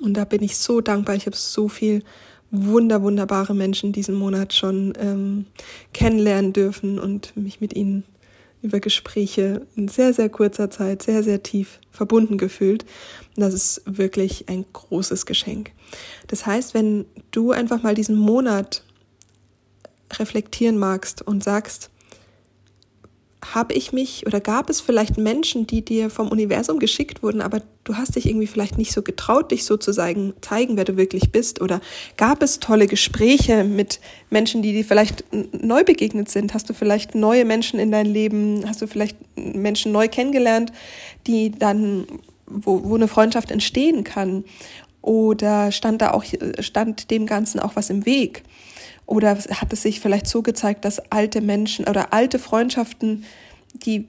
Und 0.00 0.14
da 0.14 0.24
bin 0.24 0.42
ich 0.42 0.56
so 0.56 0.80
dankbar. 0.80 1.14
Ich 1.14 1.26
habe 1.26 1.36
so 1.36 1.68
viel 1.68 2.02
wunder, 2.64 3.02
wunderbare 3.02 3.54
Menschen 3.54 3.92
diesen 3.92 4.14
Monat 4.14 4.54
schon 4.54 4.92
ähm, 4.98 5.46
kennenlernen 5.92 6.52
dürfen 6.52 6.98
und 6.98 7.36
mich 7.36 7.60
mit 7.60 7.74
ihnen 7.74 8.04
über 8.62 8.80
Gespräche 8.80 9.66
in 9.76 9.88
sehr, 9.88 10.12
sehr 10.12 10.28
kurzer 10.28 10.70
Zeit 10.70 11.02
sehr, 11.02 11.22
sehr 11.22 11.42
tief 11.42 11.80
verbunden 11.90 12.38
gefühlt. 12.38 12.84
Das 13.36 13.54
ist 13.54 13.82
wirklich 13.84 14.48
ein 14.48 14.64
großes 14.72 15.26
Geschenk. 15.26 15.72
Das 16.26 16.46
heißt, 16.46 16.74
wenn 16.74 17.04
du 17.30 17.52
einfach 17.52 17.82
mal 17.82 17.94
diesen 17.94 18.16
Monat 18.16 18.82
reflektieren 20.18 20.78
magst 20.78 21.22
und 21.22 21.44
sagst, 21.44 21.90
habe 23.54 23.74
ich 23.74 23.92
mich 23.92 24.26
oder 24.26 24.40
gab 24.40 24.70
es 24.70 24.80
vielleicht 24.80 25.18
Menschen, 25.18 25.66
die 25.66 25.84
dir 25.84 26.10
vom 26.10 26.28
Universum 26.28 26.78
geschickt 26.78 27.22
wurden, 27.22 27.40
aber 27.40 27.62
du 27.84 27.96
hast 27.96 28.16
dich 28.16 28.26
irgendwie 28.26 28.46
vielleicht 28.46 28.78
nicht 28.78 28.92
so 28.92 29.02
getraut, 29.02 29.50
dich 29.50 29.64
so 29.64 29.76
zu 29.76 29.92
zeigen, 29.92 30.34
zeigen, 30.40 30.76
wer 30.76 30.84
du 30.84 30.96
wirklich 30.96 31.30
bist? 31.30 31.60
Oder 31.60 31.80
gab 32.16 32.42
es 32.42 32.60
tolle 32.60 32.86
Gespräche 32.86 33.64
mit 33.64 34.00
Menschen, 34.30 34.62
die 34.62 34.72
dir 34.72 34.84
vielleicht 34.84 35.24
neu 35.52 35.84
begegnet 35.84 36.28
sind? 36.28 36.54
Hast 36.54 36.68
du 36.68 36.74
vielleicht 36.74 37.14
neue 37.14 37.44
Menschen 37.44 37.78
in 37.78 37.92
dein 37.92 38.06
Leben? 38.06 38.64
Hast 38.66 38.82
du 38.82 38.86
vielleicht 38.86 39.16
Menschen 39.36 39.92
neu 39.92 40.08
kennengelernt, 40.08 40.72
die 41.26 41.50
dann, 41.50 42.06
wo, 42.46 42.82
wo 42.84 42.94
eine 42.96 43.08
Freundschaft 43.08 43.50
entstehen 43.50 44.02
kann? 44.04 44.44
Oder 45.02 45.70
stand 45.70 46.02
da 46.02 46.10
auch, 46.10 46.24
stand 46.58 47.10
dem 47.12 47.26
Ganzen 47.26 47.60
auch 47.60 47.76
was 47.76 47.90
im 47.90 48.06
Weg? 48.06 48.42
Oder 49.06 49.36
hat 49.36 49.72
es 49.72 49.82
sich 49.82 50.00
vielleicht 50.00 50.26
so 50.26 50.42
gezeigt, 50.42 50.84
dass 50.84 51.10
alte 51.10 51.40
Menschen 51.40 51.88
oder 51.88 52.12
alte 52.12 52.38
Freundschaften, 52.38 53.24
die 53.72 54.08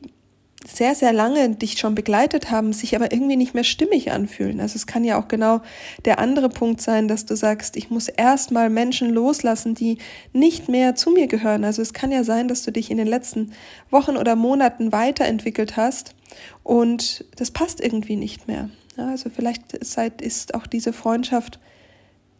sehr, 0.66 0.96
sehr 0.96 1.14
lange 1.14 1.50
dich 1.52 1.78
schon 1.78 1.96
begleitet 1.96 2.52
haben, 2.52 2.74
sich 2.74 2.96
aber 2.96 3.12
irgendwie 3.12 3.36
nicht 3.38 3.54
mehr 3.54 3.64
stimmig 3.64 4.12
anfühlen. 4.12 4.60
Also 4.60 4.76
es 4.76 4.88
kann 4.88 5.04
ja 5.04 5.20
auch 5.20 5.28
genau 5.28 5.62
der 6.06 6.20
andere 6.20 6.50
Punkt 6.50 6.82
sein, 6.82 7.08
dass 7.08 7.26
du 7.26 7.36
sagst, 7.36 7.78
ich 7.78 7.90
muss 7.90 8.10
erstmal 8.10 8.70
Menschen 8.70 9.12
loslassen, 9.12 9.76
die 9.76 10.00
nicht 10.34 10.68
mehr 10.68 10.96
zu 10.96 11.12
mir 11.12 11.28
gehören. 11.28 11.64
Also 11.64 11.82
es 11.82 11.94
kann 11.94 12.12
ja 12.12 12.24
sein, 12.24 12.48
dass 12.48 12.64
du 12.64 12.72
dich 12.72 12.92
in 12.92 12.98
den 12.98 13.08
letzten 13.08 13.54
Wochen 13.92 14.18
oder 14.18 14.36
Monaten 14.36 14.92
weiterentwickelt 14.92 15.78
hast 15.78 16.16
und 16.64 17.26
das 17.36 17.52
passt 17.52 17.80
irgendwie 17.80 18.16
nicht 18.16 18.48
mehr. 18.48 18.70
Also 18.98 19.30
vielleicht 19.30 19.74
ist 19.74 20.54
auch 20.56 20.68
diese 20.68 20.92
Freundschaft 20.92 21.60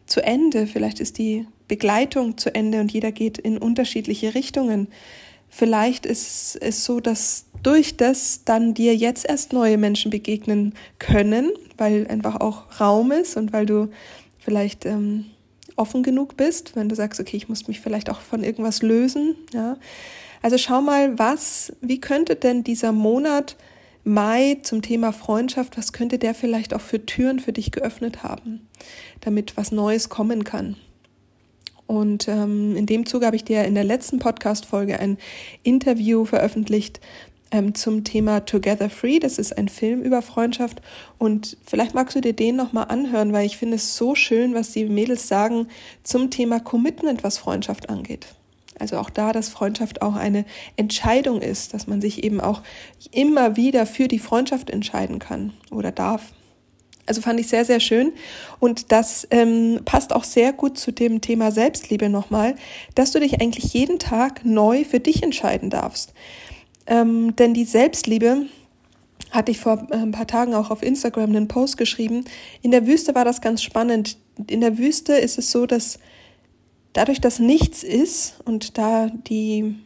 zu 0.06 0.22
Ende, 0.22 0.66
vielleicht 0.66 1.00
ist 1.00 1.18
die 1.18 1.46
Begleitung 1.68 2.38
zu 2.38 2.54
Ende 2.54 2.80
und 2.80 2.92
jeder 2.92 3.12
geht 3.12 3.38
in 3.38 3.58
unterschiedliche 3.58 4.34
Richtungen. 4.34 4.88
Vielleicht 5.50 6.06
ist 6.06 6.56
es 6.60 6.84
so, 6.84 7.00
dass 7.00 7.46
durch 7.62 7.96
das 7.96 8.42
dann 8.44 8.74
dir 8.74 8.94
jetzt 8.94 9.28
erst 9.28 9.52
neue 9.52 9.78
Menschen 9.78 10.10
begegnen 10.10 10.74
können, 10.98 11.50
weil 11.76 12.06
einfach 12.08 12.40
auch 12.40 12.80
Raum 12.80 13.12
ist 13.12 13.36
und 13.36 13.52
weil 13.52 13.66
du 13.66 13.88
vielleicht 14.38 14.84
ähm, 14.84 15.26
offen 15.76 16.02
genug 16.02 16.36
bist, 16.36 16.76
wenn 16.76 16.88
du 16.88 16.94
sagst, 16.94 17.20
okay, 17.20 17.36
ich 17.36 17.48
muss 17.48 17.68
mich 17.68 17.80
vielleicht 17.80 18.10
auch 18.10 18.20
von 18.20 18.42
irgendwas 18.42 18.82
lösen, 18.82 19.36
ja. 19.52 19.76
Also 20.40 20.56
schau 20.56 20.80
mal, 20.80 21.18
was, 21.18 21.72
wie 21.80 22.00
könnte 22.00 22.36
denn 22.36 22.62
dieser 22.62 22.92
Monat 22.92 23.56
Mai 24.04 24.58
zum 24.62 24.82
Thema 24.82 25.12
Freundschaft, 25.12 25.76
was 25.76 25.92
könnte 25.92 26.18
der 26.18 26.32
vielleicht 26.32 26.72
auch 26.74 26.80
für 26.80 27.04
Türen 27.04 27.40
für 27.40 27.52
dich 27.52 27.72
geöffnet 27.72 28.22
haben, 28.22 28.68
damit 29.20 29.56
was 29.56 29.72
Neues 29.72 30.08
kommen 30.08 30.44
kann? 30.44 30.76
Und 31.88 32.28
ähm, 32.28 32.76
in 32.76 32.86
dem 32.86 33.06
Zuge 33.06 33.26
habe 33.26 33.34
ich 33.34 33.44
dir 33.44 33.64
in 33.64 33.74
der 33.74 33.82
letzten 33.82 34.18
Podcast-Folge 34.18 35.00
ein 35.00 35.16
Interview 35.62 36.26
veröffentlicht 36.26 37.00
ähm, 37.50 37.74
zum 37.74 38.04
Thema 38.04 38.44
Together 38.44 38.90
Free. 38.90 39.18
Das 39.18 39.38
ist 39.38 39.56
ein 39.56 39.68
Film 39.68 40.02
über 40.02 40.20
Freundschaft. 40.20 40.82
Und 41.16 41.56
vielleicht 41.66 41.94
magst 41.94 42.14
du 42.14 42.20
dir 42.20 42.34
den 42.34 42.56
nochmal 42.56 42.88
anhören, 42.88 43.32
weil 43.32 43.46
ich 43.46 43.56
finde 43.56 43.76
es 43.76 43.96
so 43.96 44.14
schön, 44.14 44.54
was 44.54 44.72
die 44.72 44.84
Mädels 44.84 45.28
sagen 45.28 45.66
zum 46.02 46.30
Thema 46.30 46.60
Commitment, 46.60 47.24
was 47.24 47.38
Freundschaft 47.38 47.88
angeht. 47.88 48.26
Also 48.78 48.98
auch 48.98 49.08
da, 49.08 49.32
dass 49.32 49.48
Freundschaft 49.48 50.02
auch 50.02 50.14
eine 50.14 50.44
Entscheidung 50.76 51.40
ist, 51.40 51.72
dass 51.72 51.86
man 51.86 52.02
sich 52.02 52.22
eben 52.22 52.40
auch 52.40 52.62
immer 53.10 53.56
wieder 53.56 53.86
für 53.86 54.08
die 54.08 54.18
Freundschaft 54.18 54.68
entscheiden 54.68 55.18
kann 55.18 55.54
oder 55.70 55.90
darf. 55.90 56.32
Also 57.08 57.20
fand 57.20 57.40
ich 57.40 57.48
sehr, 57.48 57.64
sehr 57.64 57.80
schön. 57.80 58.12
Und 58.60 58.92
das 58.92 59.26
ähm, 59.30 59.80
passt 59.84 60.12
auch 60.12 60.24
sehr 60.24 60.52
gut 60.52 60.78
zu 60.78 60.92
dem 60.92 61.20
Thema 61.20 61.50
Selbstliebe 61.50 62.08
nochmal, 62.08 62.54
dass 62.94 63.12
du 63.12 63.20
dich 63.20 63.40
eigentlich 63.40 63.72
jeden 63.72 63.98
Tag 63.98 64.44
neu 64.44 64.84
für 64.84 65.00
dich 65.00 65.22
entscheiden 65.22 65.70
darfst. 65.70 66.12
Ähm, 66.86 67.34
denn 67.36 67.54
die 67.54 67.64
Selbstliebe, 67.64 68.46
hatte 69.30 69.50
ich 69.50 69.58
vor 69.58 69.86
äh, 69.90 69.96
ein 69.96 70.12
paar 70.12 70.26
Tagen 70.26 70.54
auch 70.54 70.70
auf 70.70 70.82
Instagram 70.82 71.30
einen 71.30 71.48
Post 71.48 71.76
geschrieben. 71.76 72.24
In 72.62 72.70
der 72.70 72.86
Wüste 72.86 73.14
war 73.14 73.24
das 73.24 73.40
ganz 73.40 73.62
spannend. 73.62 74.16
In 74.46 74.60
der 74.60 74.78
Wüste 74.78 75.14
ist 75.14 75.38
es 75.38 75.50
so, 75.50 75.66
dass 75.66 75.98
dadurch, 76.92 77.20
dass 77.20 77.38
nichts 77.38 77.82
ist 77.82 78.40
und 78.44 78.78
da 78.78 79.08
die 79.08 79.76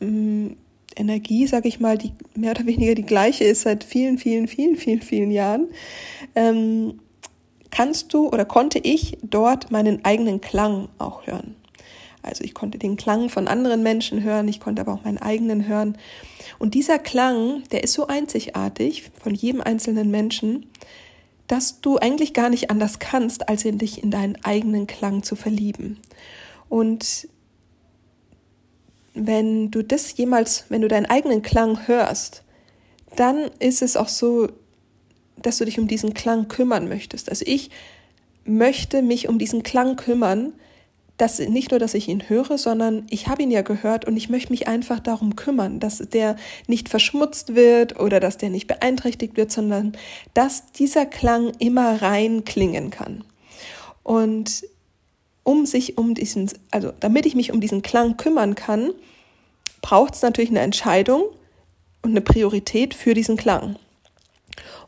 ähm, 0.00 0.56
Energie, 0.96 1.46
sage 1.46 1.68
ich 1.68 1.80
mal, 1.80 1.96
die 1.96 2.12
mehr 2.34 2.52
oder 2.52 2.66
weniger 2.66 2.94
die 2.94 3.04
gleiche 3.04 3.44
ist 3.44 3.62
seit 3.62 3.84
vielen, 3.84 4.18
vielen, 4.18 4.48
vielen, 4.48 4.76
vielen, 4.76 5.02
vielen 5.02 5.30
Jahren, 5.30 5.68
ähm, 6.38 7.00
kannst 7.72 8.14
du 8.14 8.28
oder 8.28 8.44
konnte 8.44 8.78
ich 8.78 9.18
dort 9.22 9.72
meinen 9.72 10.04
eigenen 10.04 10.40
Klang 10.40 10.88
auch 10.98 11.26
hören. 11.26 11.56
Also 12.22 12.44
ich 12.44 12.54
konnte 12.54 12.78
den 12.78 12.96
Klang 12.96 13.28
von 13.28 13.48
anderen 13.48 13.82
Menschen 13.82 14.22
hören, 14.22 14.46
ich 14.46 14.60
konnte 14.60 14.82
aber 14.82 14.92
auch 14.92 15.04
meinen 15.04 15.18
eigenen 15.18 15.66
hören. 15.66 15.98
Und 16.60 16.74
dieser 16.74 17.00
Klang, 17.00 17.64
der 17.72 17.82
ist 17.82 17.92
so 17.92 18.06
einzigartig 18.06 19.10
von 19.20 19.34
jedem 19.34 19.60
einzelnen 19.60 20.10
Menschen, 20.12 20.66
dass 21.48 21.80
du 21.80 21.96
eigentlich 21.98 22.34
gar 22.34 22.50
nicht 22.50 22.70
anders 22.70 23.00
kannst, 23.00 23.48
als 23.48 23.64
in 23.64 23.78
dich 23.78 24.02
in 24.02 24.10
deinen 24.12 24.36
eigenen 24.44 24.86
Klang 24.86 25.24
zu 25.24 25.34
verlieben. 25.34 25.98
Und 26.68 27.28
wenn 29.14 29.72
du 29.72 29.82
das 29.82 30.16
jemals, 30.16 30.66
wenn 30.68 30.82
du 30.82 30.88
deinen 30.88 31.06
eigenen 31.06 31.42
Klang 31.42 31.88
hörst, 31.88 32.44
dann 33.16 33.50
ist 33.58 33.82
es 33.82 33.96
auch 33.96 34.08
so, 34.08 34.48
dass 35.42 35.58
du 35.58 35.64
dich 35.64 35.78
um 35.78 35.88
diesen 35.88 36.14
Klang 36.14 36.48
kümmern 36.48 36.88
möchtest. 36.88 37.28
Also 37.30 37.44
ich 37.46 37.70
möchte 38.44 39.02
mich 39.02 39.28
um 39.28 39.38
diesen 39.38 39.62
Klang 39.62 39.96
kümmern, 39.96 40.52
dass 41.18 41.40
nicht 41.40 41.72
nur, 41.72 41.80
dass 41.80 41.94
ich 41.94 42.08
ihn 42.08 42.28
höre, 42.28 42.56
sondern 42.58 43.04
ich 43.10 43.26
habe 43.26 43.42
ihn 43.42 43.50
ja 43.50 43.62
gehört 43.62 44.04
und 44.04 44.16
ich 44.16 44.30
möchte 44.30 44.52
mich 44.52 44.68
einfach 44.68 45.00
darum 45.00 45.34
kümmern, 45.34 45.80
dass 45.80 45.98
der 45.98 46.36
nicht 46.68 46.88
verschmutzt 46.88 47.56
wird 47.56 47.98
oder 47.98 48.20
dass 48.20 48.38
der 48.38 48.50
nicht 48.50 48.68
beeinträchtigt 48.68 49.36
wird, 49.36 49.50
sondern 49.50 49.96
dass 50.32 50.70
dieser 50.72 51.06
Klang 51.06 51.52
immer 51.58 52.00
rein 52.00 52.44
klingen 52.44 52.90
kann. 52.90 53.24
Und 54.04 54.64
um 55.42 55.66
sich 55.66 55.98
um 55.98 56.14
diesen, 56.14 56.50
also 56.70 56.92
damit 57.00 57.26
ich 57.26 57.34
mich 57.34 57.52
um 57.52 57.60
diesen 57.60 57.82
Klang 57.82 58.16
kümmern 58.16 58.54
kann, 58.54 58.92
braucht 59.82 60.14
es 60.14 60.22
natürlich 60.22 60.50
eine 60.50 60.60
Entscheidung 60.60 61.24
und 62.02 62.10
eine 62.10 62.20
Priorität 62.20 62.94
für 62.94 63.14
diesen 63.14 63.36
Klang. 63.36 63.76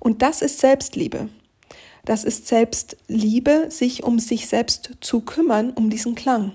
Und 0.00 0.22
das 0.22 0.42
ist 0.42 0.58
Selbstliebe. 0.58 1.28
Das 2.04 2.24
ist 2.24 2.48
Selbstliebe, 2.48 3.66
sich 3.68 4.02
um 4.02 4.18
sich 4.18 4.48
selbst 4.48 4.92
zu 5.00 5.20
kümmern, 5.20 5.70
um 5.70 5.90
diesen 5.90 6.16
Klang. 6.16 6.52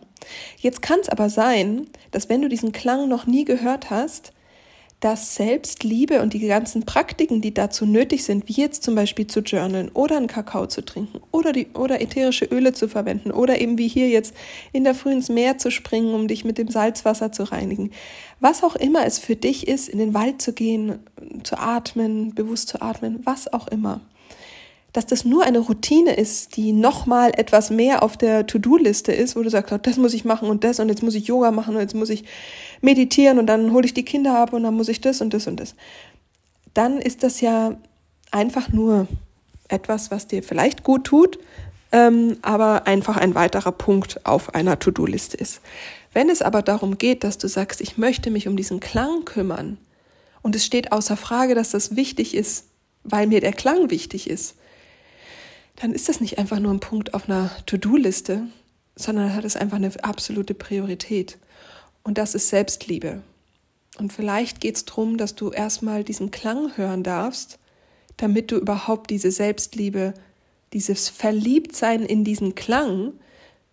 Jetzt 0.58 0.82
kann 0.82 1.00
es 1.00 1.08
aber 1.08 1.30
sein, 1.30 1.88
dass 2.12 2.30
wenn 2.30 2.42
du 2.42 2.50
diesen 2.50 2.72
Klang 2.72 3.08
noch 3.08 3.28
nie 3.28 3.46
gehört 3.46 3.90
hast, 3.92 4.34
dass 5.02 5.36
Selbstliebe 5.36 6.22
und 6.22 6.34
die 6.34 6.48
ganzen 6.48 6.84
Praktiken, 6.84 7.42
die 7.42 7.54
dazu 7.54 7.86
nötig 7.86 8.24
sind, 8.24 8.48
wie 8.48 8.54
jetzt 8.54 8.82
zum 8.82 8.96
Beispiel 8.96 9.28
zu 9.28 9.42
journalen 9.42 9.90
oder 9.90 10.18
einen 10.18 10.28
Kakao 10.28 10.66
zu 10.68 10.84
trinken 10.84 11.20
oder, 11.32 11.52
die, 11.52 11.68
oder 11.76 12.02
ätherische 12.02 12.46
Öle 12.46 12.74
zu 12.74 12.88
verwenden 12.88 13.32
oder 13.32 13.60
eben 13.60 13.78
wie 13.78 13.88
hier 13.88 14.08
jetzt 14.08 14.34
in 14.72 14.84
der 14.84 14.96
Früh 14.96 15.12
ins 15.12 15.30
Meer 15.30 15.58
zu 15.58 15.70
springen, 15.70 16.16
um 16.16 16.28
dich 16.28 16.46
mit 16.46 16.58
dem 16.58 16.70
Salzwasser 16.70 17.32
zu 17.32 17.44
reinigen. 17.44 17.92
Was 18.40 18.64
auch 18.64 18.76
immer 18.76 19.06
es 19.06 19.20
für 19.20 19.36
dich 19.36 19.68
ist, 19.68 19.90
in 19.90 20.00
den 20.00 20.14
Wald 20.14 20.42
zu 20.42 20.54
gehen, 20.54 21.00
zu 21.46 21.58
atmen, 21.58 22.34
bewusst 22.34 22.70
zu 22.70 22.82
atmen, 22.82 23.22
was 23.26 23.52
auch 23.52 23.68
immer 23.68 24.02
dass 24.96 25.06
das 25.06 25.26
nur 25.26 25.44
eine 25.44 25.60
Routine 25.60 26.14
ist, 26.14 26.56
die 26.56 26.72
nochmal 26.72 27.32
etwas 27.36 27.70
mehr 27.70 28.02
auf 28.02 28.16
der 28.16 28.48
To-Do-Liste 28.48 29.12
ist, 29.12 29.36
wo 29.36 29.44
du 29.44 29.50
sagst, 29.50 29.74
das 29.84 29.98
muss 29.98 30.14
ich 30.14 30.24
machen 30.24 30.48
und 30.48 30.64
das 30.64 30.80
und 30.80 30.88
jetzt 30.88 31.04
muss 31.04 31.16
ich 31.16 31.28
Yoga 31.28 31.52
machen 31.52 31.76
und 31.76 31.82
jetzt 31.82 31.96
muss 31.96 32.10
ich 32.10 32.24
meditieren 32.80 33.38
und 33.38 33.48
dann 33.48 33.74
hole 33.74 33.86
ich 33.86 33.94
die 33.94 34.06
Kinder 34.06 34.38
ab 34.38 34.54
und 34.54 34.64
dann 34.64 34.74
muss 34.74 34.88
ich 34.88 35.02
das 35.02 35.20
und 35.20 35.34
das 35.34 35.48
und 35.48 35.60
das. 35.60 35.76
Dann 36.74 37.00
ist 37.00 37.24
das 37.24 37.42
ja 37.42 37.76
einfach 38.32 38.70
nur 38.70 39.08
etwas, 39.68 40.12
was 40.12 40.28
dir 40.28 40.42
vielleicht 40.44 40.84
gut 40.84 41.04
tut, 41.04 41.40
ähm, 41.92 42.38
aber 42.42 42.88
einfach 42.88 43.18
ein 43.18 43.36
weiterer 43.36 43.74
Punkt 43.74 44.26
auf 44.26 44.56
einer 44.56 44.80
To-Do-Liste 44.80 45.36
ist. 45.36 45.60
Wenn 46.14 46.30
es 46.30 46.42
aber 46.42 46.62
darum 46.62 46.98
geht, 46.98 47.26
dass 47.26 47.38
du 47.38 47.50
sagst, 47.50 47.82
ich 47.82 47.98
möchte 47.98 48.32
mich 48.32 48.48
um 48.48 48.56
diesen 48.56 48.80
Klang 48.80 49.26
kümmern 49.26 49.78
und 50.46 50.56
es 50.56 50.64
steht 50.64 50.92
außer 50.92 51.18
Frage, 51.18 51.56
dass 51.56 51.72
das 51.72 51.96
wichtig 51.96 52.36
ist, 52.36 52.66
weil 53.04 53.26
mir 53.26 53.40
der 53.40 53.52
Klang 53.52 53.90
wichtig 53.90 54.30
ist, 54.30 54.54
dann 55.78 55.92
ist 55.92 56.08
das 56.08 56.22
nicht 56.22 56.38
einfach 56.38 56.60
nur 56.60 56.72
ein 56.72 56.80
Punkt 56.80 57.16
auf 57.16 57.28
einer 57.28 57.50
To-Do-Liste, 57.66 58.44
sondern 58.96 59.34
hat 59.34 59.44
es 59.44 59.56
einfach 59.56 59.78
eine 59.78 59.92
absolute 60.04 60.54
Priorität. 60.54 61.40
Und 62.04 62.20
das 62.20 62.36
ist 62.36 62.50
Selbstliebe. 62.50 63.24
Und 63.98 64.14
vielleicht 64.14 64.62
geht 64.62 64.76
es 64.76 64.86
darum, 64.86 65.18
dass 65.18 65.34
du 65.34 65.50
erstmal 65.50 66.04
diesen 66.04 66.30
Klang 66.30 66.78
hören 66.78 67.02
darfst, 67.02 67.58
damit 68.18 68.52
du 68.52 68.58
überhaupt 68.58 69.10
diese 69.10 69.32
Selbstliebe, 69.32 70.14
dieses 70.74 71.10
Verliebtsein 71.10 72.04
in 72.06 72.24
diesen 72.24 72.54
Klang 72.54 73.14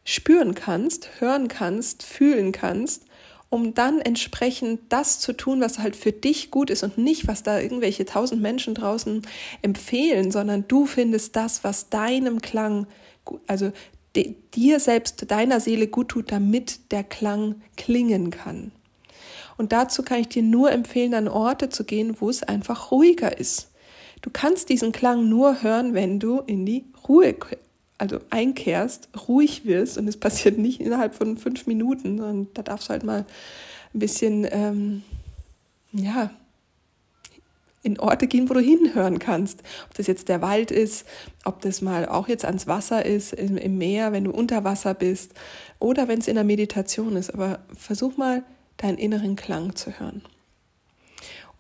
spüren 0.05 0.55
kannst, 0.55 1.21
hören 1.21 1.49
kannst, 1.49 2.03
fühlen 2.03 2.51
kannst 2.51 3.03
um 3.53 3.75
dann 3.75 4.01
entsprechend 4.01 4.81
das 4.89 5.21
zu 5.21 5.35
tun, 5.35 5.61
was 5.61 5.79
halt 5.79 5.95
für 5.95 6.11
dich 6.11 6.51
gut 6.51 6.71
ist 6.71 6.83
und 6.85 6.97
nicht, 6.97 7.29
was 7.29 7.43
da 7.43 7.61
irgendwelche 7.61 8.07
tausend 8.07 8.41
Menschen 8.41 8.75
draußen 8.75 9.21
empfehlen, 9.61 10.31
sondern 10.31 10.65
du 10.69 10.87
findest 10.87 11.37
das, 11.37 11.63
was 11.63 11.91
deinem 11.91 12.41
Klang, 12.41 12.87
also 13.47 13.71
dir 14.17 14.81
selbst, 14.81 15.31
deiner 15.31 15.61
Seele 15.61 15.87
gut 15.87 16.09
tut, 16.09 16.33
damit 16.33 16.93
der 16.93 17.05
Klang 17.05 17.57
klingen 17.77 18.31
kann. 18.31 18.73
Und 19.59 19.73
dazu 19.73 20.03
kann 20.03 20.21
ich 20.21 20.29
dir 20.29 20.43
nur 20.43 20.73
empfehlen, 20.73 21.13
an 21.13 21.29
Orte 21.29 21.69
zu 21.69 21.85
gehen, 21.85 22.17
wo 22.21 22.31
es 22.31 22.43
einfach 22.43 22.91
ruhiger 22.91 23.39
ist. 23.39 23.71
Du 24.23 24.31
kannst 24.33 24.71
diesen 24.71 24.93
Klang 24.93 25.29
nur 25.29 25.63
hören, 25.63 25.93
wenn 25.93 26.19
du 26.19 26.41
in 26.41 26.65
die 26.65 26.87
Ruhe 27.07 27.35
also 28.03 28.19
einkehrst, 28.31 29.09
ruhig 29.29 29.65
wirst 29.65 29.97
und 29.97 30.09
es 30.09 30.17
passiert 30.17 30.59
nicht 30.59 30.81
innerhalb 30.81 31.15
von 31.15 31.37
fünf 31.37 31.69
Minuten, 31.69 32.19
sondern 32.19 32.49
da 32.53 32.63
darfst 32.63 32.89
du 32.89 32.91
halt 32.91 33.05
mal 33.05 33.25
ein 33.95 33.99
bisschen, 33.99 34.45
ähm, 34.51 35.03
ja, 35.93 36.31
in 37.85 38.01
Orte 38.01 38.27
gehen, 38.27 38.51
wo 38.51 38.55
du 38.55 38.61
hinhören 38.61 39.21
kannst. 39.21 39.63
Ob 39.89 39.95
das 39.95 40.09
jetzt 40.09 40.29
der 40.29 40.43
Wald 40.43 40.73
ist, 40.73 41.07
ob 41.45 41.61
das 41.61 41.81
mal 41.81 42.07
auch 42.07 42.27
jetzt 42.27 42.45
ans 42.45 42.67
Wasser 42.67 43.07
ist, 43.07 43.35
im, 43.35 43.57
im 43.57 43.79
Meer, 43.79 44.11
wenn 44.11 44.25
du 44.25 44.33
unter 44.33 44.65
Wasser 44.65 44.95
bist 44.95 45.33
oder 45.79 46.09
wenn 46.09 46.19
es 46.19 46.29
in 46.29 46.35
der 46.35 46.45
Meditation 46.45 47.15
ist. 47.15 47.33
Aber 47.33 47.61
versuch 47.77 48.17
mal, 48.17 48.43
deinen 48.79 48.99
inneren 48.99 49.37
Klang 49.37 49.77
zu 49.77 49.99
hören. 50.01 50.23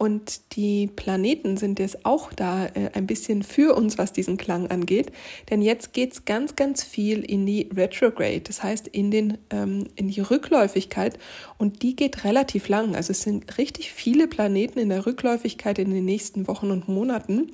Und 0.02 0.56
die 0.56 0.88
Planeten 0.88 1.56
sind 1.56 1.78
jetzt 1.78 2.04
auch 2.04 2.32
da 2.32 2.66
äh, 2.66 2.90
ein 2.92 3.06
bisschen 3.06 3.44
für 3.44 3.76
uns, 3.76 3.98
was 3.98 4.12
diesen 4.12 4.36
Klang 4.36 4.68
angeht. 4.68 5.12
Denn 5.48 5.62
jetzt 5.62 5.92
geht 5.92 6.12
es 6.12 6.24
ganz, 6.24 6.56
ganz 6.56 6.82
viel 6.82 7.20
in 7.20 7.46
die 7.46 7.68
Retrograde, 7.72 8.40
das 8.40 8.64
heißt 8.64 8.88
in, 8.88 9.12
den, 9.12 9.38
ähm, 9.50 9.84
in 9.94 10.08
die 10.08 10.20
Rückläufigkeit. 10.20 11.20
Und 11.56 11.84
die 11.84 11.94
geht 11.94 12.24
relativ 12.24 12.66
lang. 12.66 12.96
Also 12.96 13.12
es 13.12 13.22
sind 13.22 13.58
richtig 13.58 13.92
viele 13.92 14.26
Planeten 14.26 14.80
in 14.80 14.88
der 14.88 15.06
Rückläufigkeit 15.06 15.78
in 15.78 15.92
den 15.92 16.04
nächsten 16.04 16.48
Wochen 16.48 16.72
und 16.72 16.88
Monaten. 16.88 17.52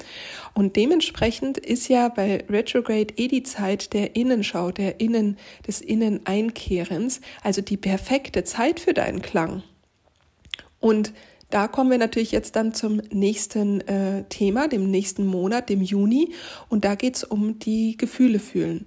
Und 0.54 0.76
dementsprechend 0.76 1.58
ist 1.58 1.88
ja 1.88 2.08
bei 2.08 2.46
Retrograde 2.48 3.12
eh 3.18 3.28
die 3.28 3.42
Zeit 3.42 3.92
der 3.92 4.16
Innenschau, 4.16 4.70
der 4.70 5.00
Innen, 5.00 5.36
des 5.66 5.82
Inneneinkehrens, 5.82 7.20
also 7.42 7.60
die 7.60 7.76
perfekte 7.76 8.42
Zeit 8.44 8.80
für 8.80 8.94
deinen 8.94 9.20
Klang. 9.20 9.64
Und 10.80 11.12
da 11.50 11.66
kommen 11.66 11.90
wir 11.90 11.98
natürlich 11.98 12.32
jetzt 12.32 12.56
dann 12.56 12.74
zum 12.74 13.00
nächsten 13.10 13.80
äh, 13.82 14.24
Thema, 14.28 14.68
dem 14.68 14.90
nächsten 14.90 15.26
Monat, 15.26 15.68
dem 15.68 15.82
Juni. 15.82 16.34
Und 16.68 16.84
da 16.84 16.94
geht 16.94 17.16
es 17.16 17.24
um 17.24 17.58
die 17.58 17.96
Gefühle 17.96 18.38
fühlen. 18.38 18.84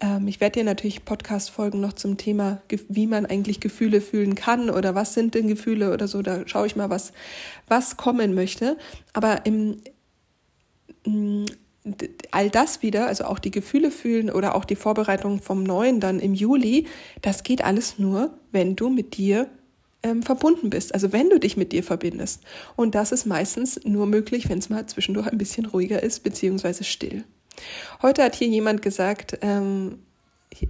Ähm, 0.00 0.28
ich 0.28 0.40
werde 0.40 0.60
dir 0.60 0.64
natürlich 0.64 1.04
Podcast-Folgen 1.04 1.80
noch 1.80 1.94
zum 1.94 2.16
Thema, 2.16 2.60
wie 2.88 3.06
man 3.06 3.26
eigentlich 3.26 3.60
Gefühle 3.60 4.00
fühlen 4.00 4.34
kann 4.36 4.70
oder 4.70 4.94
was 4.94 5.14
sind 5.14 5.34
denn 5.34 5.48
Gefühle 5.48 5.92
oder 5.92 6.06
so. 6.06 6.22
Da 6.22 6.46
schaue 6.46 6.66
ich 6.66 6.76
mal, 6.76 6.90
was, 6.90 7.12
was 7.66 7.96
kommen 7.96 8.34
möchte. 8.34 8.76
Aber 9.12 9.44
im, 9.44 9.78
all 12.30 12.50
das 12.50 12.82
wieder, 12.82 13.06
also 13.06 13.24
auch 13.24 13.38
die 13.38 13.50
Gefühle 13.50 13.90
fühlen 13.90 14.30
oder 14.30 14.54
auch 14.54 14.64
die 14.64 14.76
Vorbereitung 14.76 15.40
vom 15.40 15.62
Neuen 15.62 16.00
dann 16.00 16.20
im 16.20 16.34
Juli, 16.34 16.86
das 17.22 17.42
geht 17.42 17.64
alles 17.64 17.98
nur, 17.98 18.38
wenn 18.52 18.76
du 18.76 18.90
mit 18.90 19.16
dir 19.16 19.48
ähm, 20.06 20.22
verbunden 20.22 20.70
bist. 20.70 20.94
Also 20.94 21.12
wenn 21.12 21.30
du 21.30 21.40
dich 21.40 21.56
mit 21.56 21.72
dir 21.72 21.82
verbindest. 21.82 22.42
Und 22.76 22.94
das 22.94 23.12
ist 23.12 23.26
meistens 23.26 23.80
nur 23.84 24.06
möglich, 24.06 24.48
wenn 24.48 24.58
es 24.58 24.68
mal 24.68 24.86
zwischendurch 24.86 25.26
ein 25.26 25.38
bisschen 25.38 25.66
ruhiger 25.66 26.02
ist, 26.02 26.22
beziehungsweise 26.22 26.84
still. 26.84 27.24
Heute 28.02 28.22
hat 28.22 28.36
hier 28.36 28.48
jemand 28.48 28.82
gesagt, 28.82 29.38
ähm, 29.42 29.98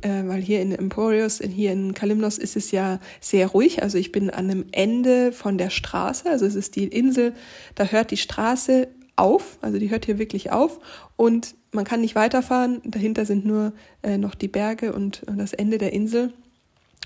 äh, 0.00 0.22
weil 0.24 0.40
hier 0.40 0.62
in 0.62 0.72
Emporius, 0.72 1.38
hier 1.38 1.72
in 1.72 1.92
Kalimnos 1.92 2.38
ist 2.38 2.56
es 2.56 2.70
ja 2.70 2.98
sehr 3.20 3.48
ruhig. 3.48 3.82
Also 3.82 3.98
ich 3.98 4.10
bin 4.10 4.30
an 4.30 4.50
einem 4.50 4.64
Ende 4.72 5.32
von 5.32 5.58
der 5.58 5.70
Straße, 5.70 6.28
also 6.30 6.46
es 6.46 6.54
ist 6.54 6.76
die 6.76 6.86
Insel, 6.86 7.34
da 7.74 7.84
hört 7.84 8.10
die 8.10 8.16
Straße 8.16 8.88
auf, 9.16 9.58
also 9.60 9.78
die 9.78 9.90
hört 9.90 10.06
hier 10.06 10.18
wirklich 10.18 10.50
auf 10.50 10.78
und 11.16 11.54
man 11.72 11.84
kann 11.84 12.00
nicht 12.00 12.14
weiterfahren. 12.14 12.80
Dahinter 12.84 13.26
sind 13.26 13.44
nur 13.44 13.72
äh, 14.02 14.16
noch 14.16 14.34
die 14.34 14.48
Berge 14.48 14.92
und 14.94 15.22
das 15.26 15.52
Ende 15.52 15.78
der 15.78 15.92
Insel. 15.92 16.32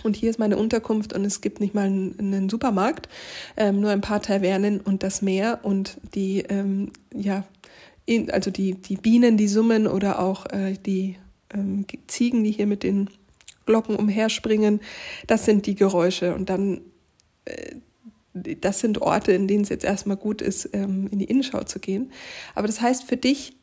Und 0.03 0.17
hier 0.17 0.31
ist 0.31 0.39
meine 0.39 0.57
Unterkunft 0.57 1.13
und 1.13 1.25
es 1.25 1.41
gibt 1.41 1.61
nicht 1.61 1.75
mal 1.75 1.87
einen, 1.87 2.49
Supermarkt, 2.49 3.09
ähm, 3.57 3.81
nur 3.81 3.91
ein 3.91 4.01
paar 4.01 4.23
Tavernen 4.23 4.81
und 4.81 5.03
das 5.03 5.23
Meer 5.23 5.61
und 5.63 5.99
die, 6.15 6.41
ähm, 6.49 6.93
ja, 7.15 7.45
in, 8.07 8.31
also 8.31 8.51
die, 8.51 8.75
die 8.75 8.97
Bienen, 8.97 9.37
die 9.37 9.49
summen 9.49 9.87
oder 9.87 10.21
auch 10.21 10.47
äh, 10.47 10.75
die 10.75 11.17
ähm, 11.53 11.87
Ziegen, 12.07 12.45
die 12.45 12.53
hier 12.53 12.67
mit 12.67 12.83
den 12.83 13.11
Glocken 13.67 13.97
umherspringen. 13.97 14.81
Das 15.27 15.45
sind 15.45 15.67
die 15.67 15.75
Geräusche 15.75 16.35
und 16.35 16.49
dann, 16.49 16.81
äh, 17.45 17.77
das 18.33 18.81
sind 18.81 19.03
Orte, 19.03 19.33
in 19.33 19.49
denen 19.49 19.63
es 19.63 19.69
jetzt 19.69 19.85
erstmal 19.85 20.17
gut 20.17 20.41
ist, 20.41 20.71
ähm, 20.73 21.09
in 21.11 21.19
die 21.19 21.27
Innenschau 21.27 21.63
zu 21.65 21.79
gehen. 21.79 22.11
Aber 22.55 22.67
das 22.67 22.81
heißt 22.81 23.05
für 23.05 23.17
dich, 23.17 23.60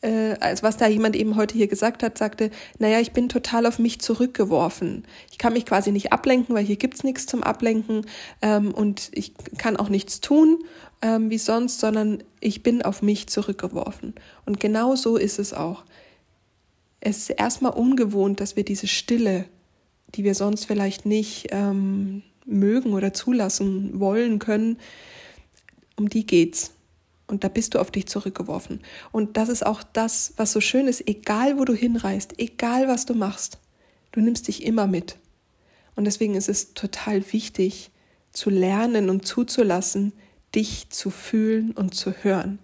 äh, 0.00 0.34
als 0.40 0.62
was 0.62 0.76
da 0.76 0.86
jemand 0.86 1.16
eben 1.16 1.36
heute 1.36 1.56
hier 1.56 1.66
gesagt 1.66 2.02
hat, 2.02 2.18
sagte, 2.18 2.50
naja, 2.78 3.00
ich 3.00 3.12
bin 3.12 3.28
total 3.28 3.66
auf 3.66 3.78
mich 3.78 4.00
zurückgeworfen. 4.00 5.04
Ich 5.30 5.38
kann 5.38 5.52
mich 5.52 5.66
quasi 5.66 5.90
nicht 5.90 6.12
ablenken, 6.12 6.54
weil 6.54 6.64
hier 6.64 6.76
gibt's 6.76 7.02
nichts 7.02 7.26
zum 7.26 7.42
Ablenken 7.42 8.06
ähm, 8.40 8.72
und 8.72 9.10
ich 9.12 9.32
kann 9.56 9.76
auch 9.76 9.88
nichts 9.88 10.20
tun 10.20 10.58
ähm, 11.02 11.30
wie 11.30 11.38
sonst, 11.38 11.80
sondern 11.80 12.22
ich 12.40 12.62
bin 12.62 12.82
auf 12.82 13.02
mich 13.02 13.28
zurückgeworfen. 13.28 14.14
Und 14.46 14.60
genau 14.60 14.96
so 14.96 15.16
ist 15.16 15.38
es 15.38 15.52
auch. 15.52 15.84
Es 17.00 17.18
ist 17.18 17.30
erstmal 17.30 17.72
ungewohnt, 17.72 18.40
dass 18.40 18.56
wir 18.56 18.64
diese 18.64 18.88
Stille, 18.88 19.44
die 20.14 20.24
wir 20.24 20.34
sonst 20.34 20.64
vielleicht 20.64 21.06
nicht 21.06 21.48
ähm, 21.50 22.22
mögen 22.44 22.92
oder 22.92 23.12
zulassen 23.12 24.00
wollen 24.00 24.38
können, 24.38 24.78
um 25.96 26.08
die 26.08 26.26
geht's. 26.26 26.72
Und 27.28 27.44
da 27.44 27.48
bist 27.48 27.74
du 27.74 27.78
auf 27.78 27.90
dich 27.90 28.06
zurückgeworfen. 28.06 28.80
Und 29.12 29.36
das 29.36 29.48
ist 29.48 29.64
auch 29.64 29.82
das, 29.82 30.32
was 30.36 30.52
so 30.52 30.60
schön 30.60 30.88
ist, 30.88 31.06
egal 31.06 31.58
wo 31.58 31.64
du 31.64 31.74
hinreist, 31.74 32.34
egal 32.38 32.88
was 32.88 33.06
du 33.06 33.14
machst, 33.14 33.58
du 34.12 34.20
nimmst 34.20 34.48
dich 34.48 34.64
immer 34.64 34.86
mit. 34.86 35.18
Und 35.94 36.04
deswegen 36.04 36.34
ist 36.34 36.48
es 36.48 36.74
total 36.74 37.22
wichtig 37.32 37.90
zu 38.32 38.50
lernen 38.50 39.10
und 39.10 39.26
zuzulassen, 39.26 40.12
dich 40.54 40.88
zu 40.90 41.10
fühlen 41.10 41.72
und 41.72 41.94
zu 41.94 42.12
hören. 42.22 42.58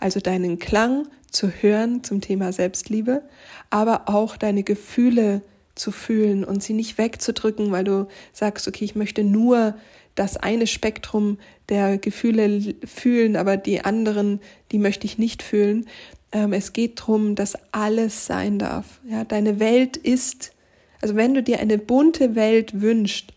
Also 0.00 0.20
deinen 0.20 0.58
Klang 0.58 1.06
zu 1.30 1.48
hören 1.48 2.02
zum 2.02 2.20
Thema 2.20 2.52
Selbstliebe, 2.52 3.22
aber 3.70 4.08
auch 4.08 4.36
deine 4.36 4.62
Gefühle 4.62 5.42
zu 5.74 5.92
fühlen 5.92 6.44
und 6.44 6.62
sie 6.62 6.72
nicht 6.72 6.98
wegzudrücken, 6.98 7.70
weil 7.70 7.84
du 7.84 8.08
sagst, 8.32 8.66
okay, 8.66 8.84
ich 8.84 8.96
möchte 8.96 9.22
nur 9.22 9.74
das 10.18 10.36
eine 10.36 10.66
Spektrum 10.66 11.38
der 11.68 11.98
Gefühle 11.98 12.74
fühlen, 12.84 13.36
aber 13.36 13.56
die 13.56 13.84
anderen, 13.84 14.40
die 14.72 14.78
möchte 14.78 15.06
ich 15.06 15.18
nicht 15.18 15.42
fühlen. 15.42 15.86
Ähm, 16.32 16.52
es 16.52 16.72
geht 16.72 17.00
darum, 17.00 17.34
dass 17.34 17.56
alles 17.72 18.26
sein 18.26 18.58
darf. 18.58 19.00
Ja, 19.08 19.24
deine 19.24 19.60
Welt 19.60 19.96
ist, 19.96 20.52
also 21.00 21.14
wenn 21.14 21.34
du 21.34 21.42
dir 21.42 21.60
eine 21.60 21.78
bunte 21.78 22.34
Welt 22.34 22.80
wünschst, 22.80 23.32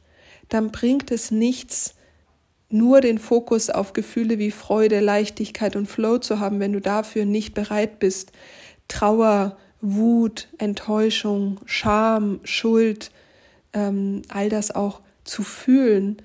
dann 0.49 0.71
bringt 0.71 1.12
es 1.12 1.32
nichts, 1.32 1.95
nur 2.69 3.01
den 3.01 3.19
Fokus 3.19 3.69
auf 3.69 3.93
Gefühle 3.93 4.39
wie 4.39 4.51
Freude, 4.51 5.01
Leichtigkeit 5.01 5.75
und 5.75 5.88
Flow 5.88 6.17
zu 6.17 6.39
haben, 6.39 6.60
wenn 6.60 6.73
du 6.73 6.79
dafür 6.79 7.25
nicht 7.25 7.53
bereit 7.53 7.99
bist, 7.99 8.32
Trauer, 8.88 9.58
Wut, 9.82 10.47
Enttäuschung, 10.58 11.60
Scham, 11.65 12.39
Schuld, 12.43 13.12
ähm, 13.73 14.21
all 14.29 14.49
das 14.49 14.71
auch 14.71 15.01
zu 15.23 15.43
fühlen 15.43 16.21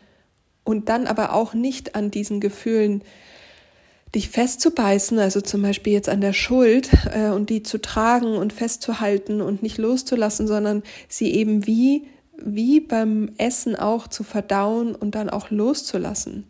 und 0.67 0.89
dann 0.89 1.07
aber 1.07 1.33
auch 1.33 1.55
nicht 1.55 1.95
an 1.95 2.11
diesen 2.11 2.41
Gefühlen 2.41 3.03
dich 4.15 4.29
festzubeißen, 4.29 5.19
also 5.19 5.41
zum 5.41 5.63
Beispiel 5.63 5.93
jetzt 5.93 6.09
an 6.09 6.21
der 6.21 6.33
Schuld 6.33 6.91
äh, 7.15 7.31
und 7.31 7.51
die 7.51 7.63
zu 7.63 7.81
tragen 7.81 8.37
und 8.37 8.53
festzuhalten 8.53 9.41
und 9.41 9.63
nicht 9.63 9.79
loszulassen, 9.79 10.47
sondern 10.47 10.83
sie 11.09 11.33
eben 11.33 11.67
wie, 11.67 12.09
wie 12.37 12.81
beim 12.81 13.31
Essen 13.39 13.77
auch 13.77 14.09
zu 14.09 14.25
verdauen 14.25 14.95
und 14.95 15.15
dann 15.15 15.31
auch 15.31 15.51
loszulassen. 15.51 16.45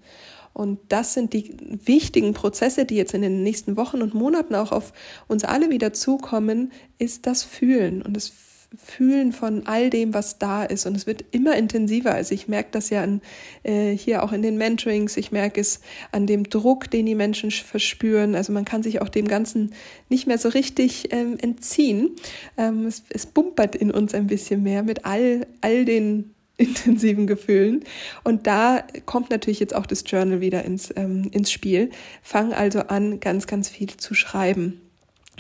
Und 0.55 0.79
das 0.89 1.13
sind 1.13 1.35
die 1.35 1.55
wichtigen 1.85 2.33
Prozesse, 2.33 2.87
die 2.87 2.97
jetzt 2.97 3.13
in 3.13 3.21
den 3.21 3.43
nächsten 3.43 3.77
Wochen 3.77 4.01
und 4.01 4.15
Monaten 4.15 4.55
auch 4.55 4.73
auf 4.73 4.95
uns 5.29 5.45
alle 5.45 5.69
wieder 5.69 5.93
zukommen, 5.93 6.73
ist 6.99 7.27
das 7.27 7.43
Fühlen 7.43 8.01
und 8.01 8.15
das 8.15 8.33
Fühlen 8.77 9.33
von 9.33 9.67
all 9.67 9.91
dem, 9.91 10.15
was 10.15 10.39
da 10.39 10.65
ist. 10.65 10.87
Und 10.87 10.97
es 10.97 11.07
wird 11.07 11.25
immer 11.31 11.57
intensiver. 11.57 12.15
Also 12.15 12.35
ich 12.35 12.49
merke 12.49 12.71
das 12.73 12.91
ja 12.91 13.03
an, 13.03 13.21
äh, 13.63 13.93
hier 13.93 14.23
auch 14.23 14.33
in 14.33 14.43
den 14.43 14.57
Mentorings. 14.57 15.17
Ich 15.17 15.33
merke 15.33 15.61
es 15.61 15.81
an 16.13 16.27
dem 16.27 16.49
Druck, 16.49 16.91
den 16.91 17.07
die 17.07 17.15
Menschen 17.15 17.51
verspüren. 17.51 18.35
Also 18.35 18.53
man 18.53 18.65
kann 18.65 18.83
sich 18.83 19.01
auch 19.01 19.09
dem 19.09 19.29
Ganzen 19.29 19.73
nicht 20.09 20.27
mehr 20.27 20.39
so 20.39 20.49
richtig 20.49 21.13
ähm, 21.13 21.37
entziehen. 21.41 22.11
Ähm, 22.57 22.87
es, 22.87 23.05
es 23.11 23.27
bumpert 23.27 23.77
in 23.77 23.91
uns 23.91 24.15
ein 24.15 24.27
bisschen 24.27 24.63
mehr 24.63 24.83
mit 24.83 25.05
all, 25.05 25.47
all 25.61 25.85
den 25.85 26.35
intensiven 26.57 27.27
Gefühlen. 27.27 27.85
Und 28.25 28.47
da 28.47 28.85
kommt 29.05 29.31
natürlich 29.31 29.61
jetzt 29.61 29.75
auch 29.75 29.87
das 29.87 30.05
Journal 30.07 30.41
wieder 30.41 30.65
ins, 30.65 30.93
ähm, 30.97 31.29
ins 31.33 31.51
Spiel. 31.51 31.91
Fang 32.23 32.53
also 32.53 32.81
an, 32.81 33.21
ganz, 33.21 33.47
ganz 33.47 33.69
viel 33.69 33.97
zu 33.97 34.15
schreiben. 34.15 34.81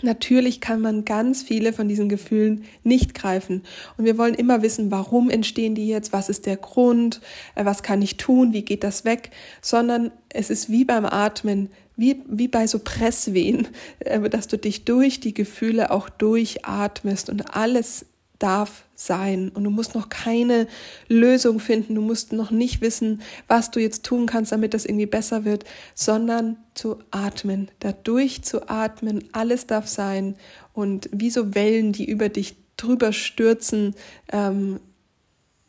Natürlich 0.03 0.61
kann 0.61 0.81
man 0.81 1.05
ganz 1.05 1.43
viele 1.43 1.73
von 1.73 1.89
diesen 1.89 2.09
Gefühlen 2.09 2.65
nicht 2.85 3.15
greifen. 3.15 3.63
Und 3.97 4.05
wir 4.05 4.19
wollen 4.19 4.35
immer 4.35 4.63
wissen, 4.63 4.91
warum 4.91 5.31
entstehen 5.31 5.75
die 5.75 5.89
jetzt, 5.89 6.13
was 6.13 6.29
ist 6.29 6.47
der 6.47 6.57
Grund, 6.57 7.21
äh, 7.55 7.65
was 7.65 7.83
kann 7.83 8.03
ich 8.03 8.17
tun, 8.17 8.53
wie 8.53 8.63
geht 8.63 8.85
das 8.85 9.05
weg, 9.05 9.31
sondern 9.63 10.11
es 10.29 10.51
ist 10.51 10.71
wie 10.71 10.85
beim 10.85 11.07
Atmen, 11.07 11.71
wie, 11.97 12.23
wie 12.27 12.49
bei 12.49 12.67
so 12.67 12.79
Presswehen, 12.79 13.69
äh, 14.01 14.21
dass 14.29 14.49
du 14.49 14.59
dich 14.59 14.85
durch 14.85 15.21
die 15.21 15.35
Gefühle 15.35 15.91
auch 15.91 16.09
durchatmest 16.09 17.31
und 17.31 17.57
alles 17.57 18.07
darf 18.39 18.85
sein. 18.95 19.51
Und 19.51 19.65
du 19.65 19.71
musst 19.71 19.95
noch 19.95 20.09
keine 20.09 20.67
Lösung 21.09 21.61
finden, 21.61 21.95
du 21.95 22.01
musst 22.01 22.33
noch 22.33 22.51
nicht 22.51 22.81
wissen, 22.81 23.23
was 23.49 23.71
du 23.71 23.81
jetzt 23.81 24.05
tun 24.05 24.27
kannst, 24.27 24.53
damit 24.53 24.75
das 24.75 24.85
irgendwie 24.85 25.07
besser 25.07 25.45
wird, 25.45 25.65
sondern 25.95 26.57
zu 26.75 26.99
atmen, 27.11 27.71
dadurch 27.81 28.43
zu 28.43 28.69
atmen, 28.69 29.25
alles 29.33 29.67
darf 29.67 29.87
sein. 29.87 30.37
Und 30.73 31.09
wie 31.13 31.31
so 31.31 31.55
Wellen, 31.55 31.93
die 31.93 32.05
über 32.05 32.29
dich 32.29 32.57
drüber 32.77 33.13
stürzen, 33.13 33.95
ähm, 34.33 34.81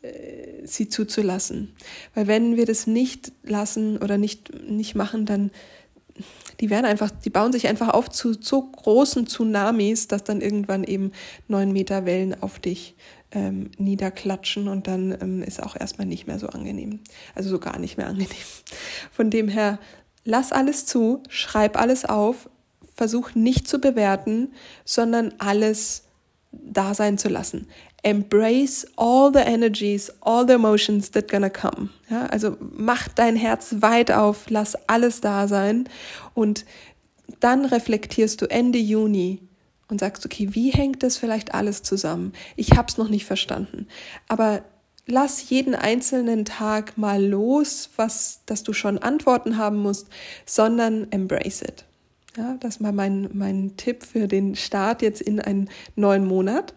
äh, 0.02 0.66
sie 0.66 0.88
zuzulassen. 0.88 1.74
Weil 2.14 2.26
wenn 2.26 2.56
wir 2.56 2.66
das 2.66 2.86
nicht 2.86 3.32
lassen 3.42 3.98
oder 3.98 4.18
nicht, 4.18 4.52
nicht 4.68 4.94
machen, 4.94 5.26
dann 5.26 5.50
die 6.60 6.70
werden 6.70 6.86
einfach, 6.86 7.10
die 7.10 7.30
bauen 7.30 7.52
sich 7.52 7.68
einfach 7.68 7.88
auf 7.90 8.08
zu 8.10 8.32
so 8.32 8.62
großen 8.62 9.26
Tsunamis, 9.26 10.08
dass 10.08 10.24
dann 10.24 10.40
irgendwann 10.40 10.84
eben 10.84 11.12
neun 11.46 11.72
Meter 11.72 12.04
Wellen 12.04 12.40
auf 12.42 12.58
dich 12.58 12.96
ähm, 13.30 13.70
niederklatschen 13.78 14.68
und 14.68 14.86
dann 14.86 15.16
ähm, 15.20 15.42
ist 15.42 15.62
auch 15.62 15.76
erstmal 15.76 16.06
nicht 16.06 16.26
mehr 16.26 16.38
so 16.38 16.48
angenehm. 16.48 17.00
Also 17.34 17.50
so 17.50 17.58
gar 17.58 17.78
nicht 17.78 17.96
mehr 17.96 18.06
angenehm. 18.06 18.28
Von 19.12 19.30
dem 19.30 19.48
her, 19.48 19.78
lass 20.24 20.52
alles 20.52 20.86
zu, 20.86 21.22
schreib 21.28 21.78
alles 21.78 22.04
auf, 22.04 22.48
versuch 22.94 23.34
nicht 23.34 23.68
zu 23.68 23.78
bewerten, 23.78 24.52
sondern 24.84 25.34
alles 25.38 26.04
da 26.50 26.94
sein 26.94 27.18
zu 27.18 27.28
lassen 27.28 27.68
embrace 28.02 28.86
all 28.96 29.32
the 29.32 29.40
energies, 29.40 30.12
all 30.20 30.46
the 30.46 30.54
emotions 30.54 31.10
that 31.10 31.28
gonna 31.28 31.50
come. 31.50 31.90
Ja, 32.08 32.26
also 32.26 32.56
mach 32.60 33.08
dein 33.08 33.36
Herz 33.36 33.76
weit 33.80 34.10
auf, 34.10 34.48
lass 34.48 34.76
alles 34.88 35.20
da 35.20 35.48
sein 35.48 35.88
und 36.34 36.64
dann 37.40 37.64
reflektierst 37.64 38.40
du 38.40 38.46
Ende 38.46 38.78
Juni 38.78 39.40
und 39.88 40.00
sagst, 40.00 40.24
okay, 40.24 40.48
wie 40.52 40.70
hängt 40.70 41.02
das 41.02 41.16
vielleicht 41.16 41.54
alles 41.54 41.82
zusammen? 41.82 42.32
Ich 42.56 42.72
hab's 42.76 42.98
noch 42.98 43.08
nicht 43.08 43.26
verstanden, 43.26 43.86
aber 44.28 44.62
lass 45.06 45.48
jeden 45.50 45.74
einzelnen 45.74 46.44
Tag 46.44 46.96
mal 46.96 47.24
los, 47.24 47.90
was, 47.96 48.42
dass 48.46 48.62
du 48.62 48.72
schon 48.72 48.98
Antworten 48.98 49.56
haben 49.56 49.78
musst, 49.78 50.08
sondern 50.46 51.10
embrace 51.10 51.62
it. 51.62 51.87
Ja, 52.38 52.56
das 52.60 52.80
war 52.80 52.92
mein, 52.92 53.28
mein 53.32 53.76
Tipp 53.76 54.04
für 54.04 54.28
den 54.28 54.54
Start 54.54 55.02
jetzt 55.02 55.20
in 55.20 55.40
einen 55.40 55.68
neuen 55.96 56.24
Monat. 56.24 56.72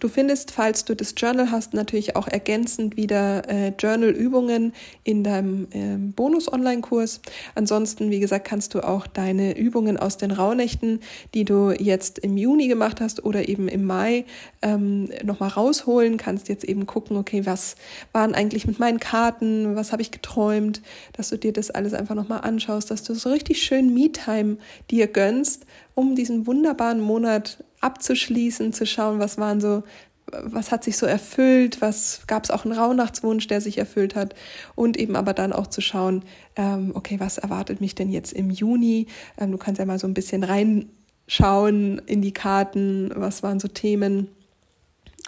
Du 0.00 0.08
findest, 0.08 0.50
falls 0.50 0.84
du 0.84 0.96
das 0.96 1.14
Journal 1.16 1.50
hast, 1.50 1.72
natürlich 1.72 2.16
auch 2.16 2.26
ergänzend 2.26 2.96
wieder 2.96 3.48
äh, 3.48 3.72
Journal-Übungen 3.78 4.72
in 5.04 5.22
deinem 5.22 5.68
äh, 5.70 5.96
Bonus-Online-Kurs. 5.96 7.20
Ansonsten, 7.54 8.10
wie 8.10 8.18
gesagt, 8.18 8.46
kannst 8.46 8.74
du 8.74 8.80
auch 8.80 9.06
deine 9.06 9.56
Übungen 9.56 9.96
aus 9.96 10.16
den 10.16 10.32
Rauhnächten, 10.32 11.00
die 11.32 11.44
du 11.44 11.70
jetzt 11.70 12.18
im 12.18 12.36
Juni 12.36 12.66
gemacht 12.66 13.00
hast 13.00 13.24
oder 13.24 13.48
eben 13.48 13.68
im 13.68 13.84
Mai, 13.84 14.24
ähm, 14.62 15.10
nochmal 15.22 15.50
rausholen. 15.50 16.16
Kannst 16.16 16.48
jetzt 16.48 16.64
eben 16.64 16.86
gucken, 16.86 17.16
okay, 17.16 17.46
was 17.46 17.76
waren 18.12 18.34
eigentlich 18.34 18.66
mit 18.66 18.80
meinen 18.80 18.98
Karten, 18.98 19.76
was 19.76 19.92
habe 19.92 20.02
ich 20.02 20.10
geträumt, 20.10 20.82
dass 21.12 21.28
du 21.28 21.38
dir 21.38 21.52
das 21.52 21.70
alles 21.70 21.94
einfach 21.94 22.16
nochmal 22.16 22.40
anschaust, 22.40 22.90
dass 22.90 23.04
du 23.04 23.14
so 23.14 23.30
richtig 23.30 23.62
schön 23.62 23.94
Me-Time 23.94 24.56
dir 24.90 24.93
gönnst, 25.06 25.66
um 25.94 26.14
diesen 26.14 26.46
wunderbaren 26.46 27.00
Monat 27.00 27.64
abzuschließen, 27.80 28.72
zu 28.72 28.86
schauen, 28.86 29.18
was 29.18 29.38
waren 29.38 29.60
so, 29.60 29.82
was 30.26 30.72
hat 30.72 30.84
sich 30.84 30.96
so 30.96 31.06
erfüllt, 31.06 31.80
was 31.80 32.22
gab 32.26 32.44
es 32.44 32.50
auch 32.50 32.64
einen 32.64 32.72
Rauhnachtswunsch, 32.72 33.46
der 33.46 33.60
sich 33.60 33.78
erfüllt 33.78 34.14
hat 34.14 34.34
und 34.74 34.96
eben 34.96 35.16
aber 35.16 35.34
dann 35.34 35.52
auch 35.52 35.66
zu 35.66 35.80
schauen, 35.80 36.24
ähm, 36.56 36.92
okay, 36.94 37.20
was 37.20 37.38
erwartet 37.38 37.80
mich 37.80 37.94
denn 37.94 38.10
jetzt 38.10 38.32
im 38.32 38.50
Juni? 38.50 39.06
Ähm, 39.38 39.52
du 39.52 39.58
kannst 39.58 39.78
ja 39.78 39.84
mal 39.84 39.98
so 39.98 40.06
ein 40.06 40.14
bisschen 40.14 40.44
reinschauen 40.44 42.00
in 42.06 42.22
die 42.22 42.32
Karten, 42.32 43.10
was 43.14 43.42
waren 43.42 43.60
so 43.60 43.68
Themen 43.68 44.28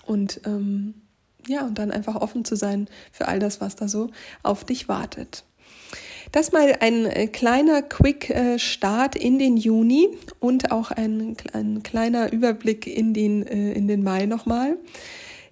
und 0.07 0.41
ähm, 0.47 0.95
ja, 1.47 1.65
und 1.65 1.79
dann 1.79 1.91
einfach 1.91 2.17
offen 2.17 2.45
zu 2.45 2.57
sein 2.57 2.89
für 3.13 3.29
all 3.29 3.39
das, 3.39 3.61
was 3.61 3.77
da 3.77 3.89
so 3.89 4.11
auf 4.43 4.65
dich 4.65 4.89
wartet. 4.89 5.45
Das 6.33 6.53
mal 6.53 6.77
ein 6.81 7.07
äh, 7.07 7.27
kleiner 7.29 7.83
Quick-Start 7.83 9.17
in 9.17 9.39
den 9.39 9.57
Juni 9.57 10.09
und 10.41 10.73
auch 10.73 10.91
ein, 10.91 11.37
ein 11.53 11.83
kleiner 11.83 12.33
Überblick 12.33 12.87
in 12.87 13.15
den, 13.15 13.47
äh, 13.47 13.73
in 13.73 13.89
den 13.89 14.03
Mai 14.03 14.27
nochmal. 14.27 14.77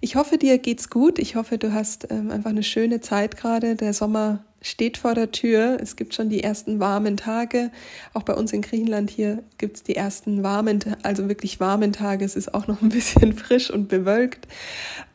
Ich 0.01 0.15
hoffe, 0.15 0.37
dir 0.37 0.57
geht's 0.57 0.89
gut. 0.89 1.17
Ich 1.17 1.35
hoffe, 1.35 1.57
du 1.57 1.73
hast 1.73 2.11
ähm, 2.11 2.29
einfach 2.29 2.51
eine 2.51 2.63
schöne 2.63 3.01
Zeit 3.01 3.37
gerade. 3.37 3.75
Der 3.75 3.93
Sommer 3.93 4.43
steht 4.61 4.97
vor 4.97 5.13
der 5.13 5.31
Tür. 5.31 5.77
Es 5.81 5.95
gibt 5.95 6.15
schon 6.15 6.29
die 6.29 6.43
ersten 6.43 6.79
warmen 6.79 7.17
Tage. 7.17 7.71
Auch 8.13 8.23
bei 8.23 8.33
uns 8.33 8.51
in 8.51 8.61
Griechenland 8.61 9.09
hier 9.09 9.43
gibt's 9.57 9.83
die 9.83 9.95
ersten 9.95 10.43
warmen, 10.43 10.79
also 11.03 11.29
wirklich 11.29 11.59
warmen 11.59 11.93
Tage. 11.93 12.25
Es 12.25 12.35
ist 12.35 12.53
auch 12.53 12.67
noch 12.67 12.81
ein 12.81 12.89
bisschen 12.89 13.33
frisch 13.37 13.69
und 13.69 13.87
bewölkt. 13.87 14.47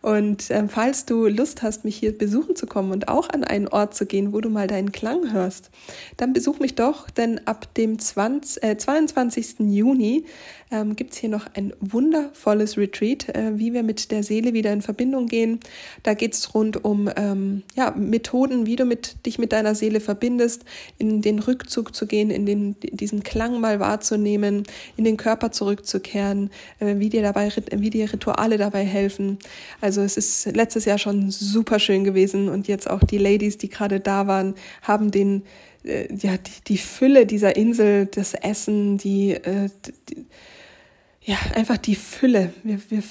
Und 0.02 0.50
ähm, 0.50 0.68
falls 0.68 1.04
du 1.04 1.26
Lust 1.26 1.62
hast, 1.62 1.84
mich 1.84 1.96
hier 1.96 2.16
besuchen 2.16 2.56
zu 2.56 2.66
kommen 2.66 2.90
und 2.90 3.08
auch 3.08 3.28
an 3.28 3.44
einen 3.44 3.68
Ort 3.68 3.94
zu 3.94 4.06
gehen, 4.06 4.32
wo 4.32 4.40
du 4.40 4.48
mal 4.48 4.66
deinen 4.66 4.92
Klang 4.92 5.32
hörst, 5.32 5.70
dann 6.16 6.32
besuch 6.32 6.58
mich 6.58 6.74
doch, 6.74 7.10
denn 7.10 7.46
ab 7.46 7.74
dem 7.74 7.98
20, 7.98 8.62
äh, 8.62 8.76
22. 8.78 9.60
Juni 9.60 10.24
ähm, 10.70 10.96
gibt 10.96 11.14
hier 11.14 11.28
noch 11.28 11.46
ein 11.54 11.72
wundervolles 11.80 12.78
Retreat, 12.78 13.28
äh, 13.34 13.58
wie 13.58 13.72
wir 13.72 13.82
mit 13.82 14.10
der 14.10 14.22
Seele 14.22 14.52
wieder 14.54 14.72
in 14.72 14.82
Verbindung 14.82 15.26
gehen. 15.26 15.60
Da 16.02 16.14
geht's 16.14 16.54
rund 16.54 16.84
um 16.84 17.10
ähm, 17.16 17.62
ja, 17.74 17.90
Methoden, 17.90 18.66
wie 18.66 18.76
du 18.76 18.84
mit, 18.84 19.26
dich 19.26 19.38
mit 19.38 19.52
deiner 19.52 19.74
Seele 19.74 20.00
verbindest, 20.00 20.64
in 20.98 21.22
den 21.22 21.40
Rückzug 21.40 21.94
zu 21.94 22.06
gehen, 22.06 22.30
in 22.30 22.46
den, 22.46 22.76
diesen 22.80 23.22
Klang 23.22 23.60
mal 23.60 23.80
wahrzunehmen, 23.80 24.62
in 24.96 25.04
den 25.04 25.16
Körper 25.16 25.50
zurückzukehren, 25.50 26.50
äh, 26.78 26.96
wie 26.98 27.08
dir 27.08 27.22
dabei, 27.22 27.50
wie 27.72 27.90
dir 27.90 28.12
Rituale 28.12 28.56
dabei 28.56 28.84
helfen. 28.84 29.38
Also 29.90 30.02
es 30.02 30.16
ist 30.16 30.46
letztes 30.54 30.84
Jahr 30.84 30.98
schon 30.98 31.32
super 31.32 31.80
schön 31.80 32.04
gewesen 32.04 32.48
und 32.48 32.68
jetzt 32.68 32.88
auch 32.88 33.02
die 33.02 33.18
Ladies, 33.18 33.58
die 33.58 33.68
gerade 33.68 33.98
da 33.98 34.28
waren, 34.28 34.54
haben 34.82 35.10
den 35.10 35.42
äh, 35.82 36.06
ja 36.14 36.36
die, 36.36 36.64
die 36.68 36.78
Fülle 36.78 37.26
dieser 37.26 37.56
Insel, 37.56 38.06
das 38.06 38.34
Essen, 38.34 38.98
die, 38.98 39.32
äh, 39.32 39.68
die 40.08 40.26
ja 41.22 41.36
einfach 41.56 41.76
die 41.76 41.96
Fülle. 41.96 42.52
Wir, 42.62 42.78
wir 42.88 43.02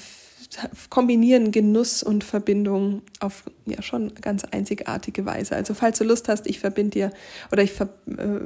kombinieren 0.88 1.52
Genuss 1.52 2.02
und 2.02 2.24
Verbindung 2.24 3.02
auf 3.20 3.44
ja 3.66 3.82
schon 3.82 4.14
ganz 4.14 4.44
einzigartige 4.44 5.26
Weise. 5.26 5.56
Also 5.56 5.74
falls 5.74 5.98
du 5.98 6.04
Lust 6.04 6.30
hast, 6.30 6.46
ich 6.46 6.60
verbinde 6.60 6.90
dir 6.92 7.10
oder 7.52 7.62
ich 7.62 7.72
ver, 7.72 7.90
äh, 8.06 8.40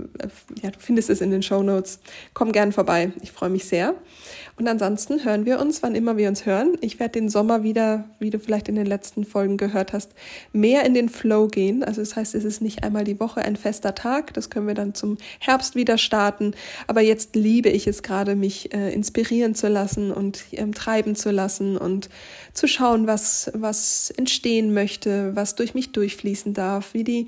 ja, 0.60 0.72
du 0.72 0.80
findest 0.80 1.08
es 1.08 1.20
in 1.20 1.30
den 1.30 1.44
Show 1.44 1.62
Notes. 1.62 2.00
Komm 2.34 2.50
gern 2.50 2.72
vorbei. 2.72 3.12
Ich 3.22 3.30
freue 3.30 3.50
mich 3.50 3.66
sehr. 3.66 3.94
Und 4.56 4.68
ansonsten 4.68 5.24
hören 5.24 5.46
wir 5.46 5.58
uns, 5.58 5.82
wann 5.82 5.96
immer 5.96 6.16
wir 6.16 6.28
uns 6.28 6.46
hören. 6.46 6.78
Ich 6.80 7.00
werde 7.00 7.18
den 7.18 7.28
Sommer 7.28 7.64
wieder, 7.64 8.04
wie 8.20 8.30
du 8.30 8.38
vielleicht 8.38 8.68
in 8.68 8.76
den 8.76 8.86
letzten 8.86 9.24
Folgen 9.24 9.56
gehört 9.56 9.92
hast, 9.92 10.12
mehr 10.52 10.84
in 10.84 10.94
den 10.94 11.08
Flow 11.08 11.48
gehen. 11.48 11.82
Also 11.82 12.00
das 12.00 12.14
heißt, 12.14 12.36
es 12.36 12.44
ist 12.44 12.62
nicht 12.62 12.84
einmal 12.84 13.02
die 13.02 13.18
Woche 13.18 13.40
ein 13.40 13.56
fester 13.56 13.96
Tag. 13.96 14.32
Das 14.34 14.50
können 14.50 14.68
wir 14.68 14.74
dann 14.74 14.94
zum 14.94 15.18
Herbst 15.40 15.74
wieder 15.74 15.98
starten. 15.98 16.54
Aber 16.86 17.00
jetzt 17.00 17.34
liebe 17.34 17.68
ich 17.68 17.88
es 17.88 18.04
gerade, 18.04 18.36
mich 18.36 18.72
äh, 18.72 18.92
inspirieren 18.92 19.56
zu 19.56 19.66
lassen 19.66 20.12
und 20.12 20.44
ähm, 20.52 20.72
treiben 20.72 21.16
zu 21.16 21.32
lassen 21.32 21.76
und 21.76 22.08
zu 22.52 22.68
schauen, 22.68 23.08
was, 23.08 23.50
was 23.54 24.10
entstehen 24.16 24.72
möchte, 24.72 25.34
was 25.34 25.56
durch 25.56 25.74
mich 25.74 25.90
durchfließen 25.90 26.54
darf, 26.54 26.94
wie 26.94 27.02
die 27.02 27.26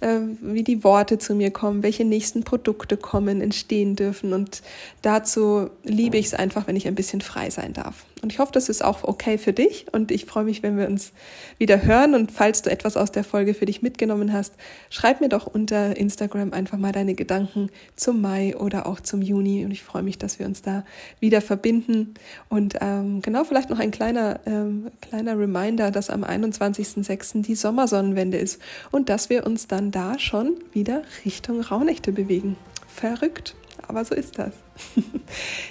äh, 0.00 0.18
wie 0.40 0.64
die 0.64 0.84
Worte 0.84 1.18
zu 1.18 1.34
mir 1.34 1.50
kommen, 1.50 1.82
welche 1.82 2.04
nächsten 2.04 2.44
Produkte 2.44 2.96
kommen, 2.96 3.40
entstehen 3.40 3.96
dürfen. 3.96 4.32
Und 4.32 4.62
dazu 5.02 5.70
liebe 5.84 6.16
ich 6.16 6.26
es 6.26 6.34
einfach, 6.34 6.66
wenn 6.66 6.76
ich 6.76 6.86
ein 6.86 6.94
bisschen 6.94 7.20
frei 7.20 7.50
sein 7.50 7.72
darf. 7.72 8.04
Und 8.22 8.32
ich 8.32 8.38
hoffe, 8.38 8.52
das 8.52 8.68
ist 8.68 8.84
auch 8.84 9.04
okay 9.04 9.38
für 9.38 9.52
dich. 9.52 9.86
Und 9.92 10.10
ich 10.10 10.24
freue 10.24 10.44
mich, 10.44 10.62
wenn 10.62 10.76
wir 10.76 10.88
uns 10.88 11.12
wieder 11.58 11.82
hören. 11.82 12.14
Und 12.14 12.32
falls 12.32 12.62
du 12.62 12.70
etwas 12.70 12.96
aus 12.96 13.12
der 13.12 13.24
Folge 13.24 13.54
für 13.54 13.66
dich 13.66 13.82
mitgenommen 13.82 14.32
hast, 14.32 14.54
schreib 14.90 15.20
mir 15.20 15.28
doch 15.28 15.46
unter 15.46 15.96
Instagram 15.96 16.52
einfach 16.52 16.78
mal 16.78 16.92
deine 16.92 17.14
Gedanken 17.14 17.70
zum 17.96 18.20
Mai 18.20 18.56
oder 18.56 18.86
auch 18.86 19.00
zum 19.00 19.22
Juni. 19.22 19.64
Und 19.64 19.70
ich 19.70 19.82
freue 19.82 20.02
mich, 20.02 20.18
dass 20.18 20.38
wir 20.38 20.46
uns 20.46 20.62
da 20.62 20.84
wieder 21.20 21.40
verbinden. 21.40 22.14
Und 22.48 22.76
ähm, 22.80 23.22
genau, 23.22 23.44
vielleicht 23.44 23.70
noch 23.70 23.78
ein 23.78 23.90
kleiner, 23.90 24.40
ähm, 24.46 24.90
kleiner 25.00 25.38
Reminder, 25.38 25.90
dass 25.90 26.10
am 26.10 26.24
21.06. 26.24 27.42
die 27.42 27.54
Sommersonnenwende 27.54 28.38
ist 28.38 28.60
und 28.90 29.08
dass 29.08 29.30
wir 29.30 29.46
uns 29.46 29.66
dann 29.68 29.90
da 29.90 30.18
schon 30.18 30.56
wieder 30.72 31.02
Richtung 31.24 31.60
Rauhnächte 31.60 32.12
bewegen. 32.12 32.56
Verrückt, 32.88 33.54
aber 33.86 34.04
so 34.04 34.14
ist 34.14 34.38
das. 34.38 34.52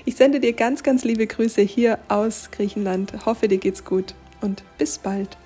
Ich 0.05 0.15
sende 0.15 0.39
dir 0.39 0.53
ganz, 0.53 0.83
ganz 0.83 1.03
liebe 1.03 1.27
Grüße 1.27 1.61
hier 1.61 1.99
aus 2.07 2.49
Griechenland. 2.51 3.25
Hoffe, 3.25 3.47
dir 3.47 3.57
geht's 3.57 3.83
gut 3.83 4.13
und 4.41 4.63
bis 4.77 4.99
bald. 4.99 5.37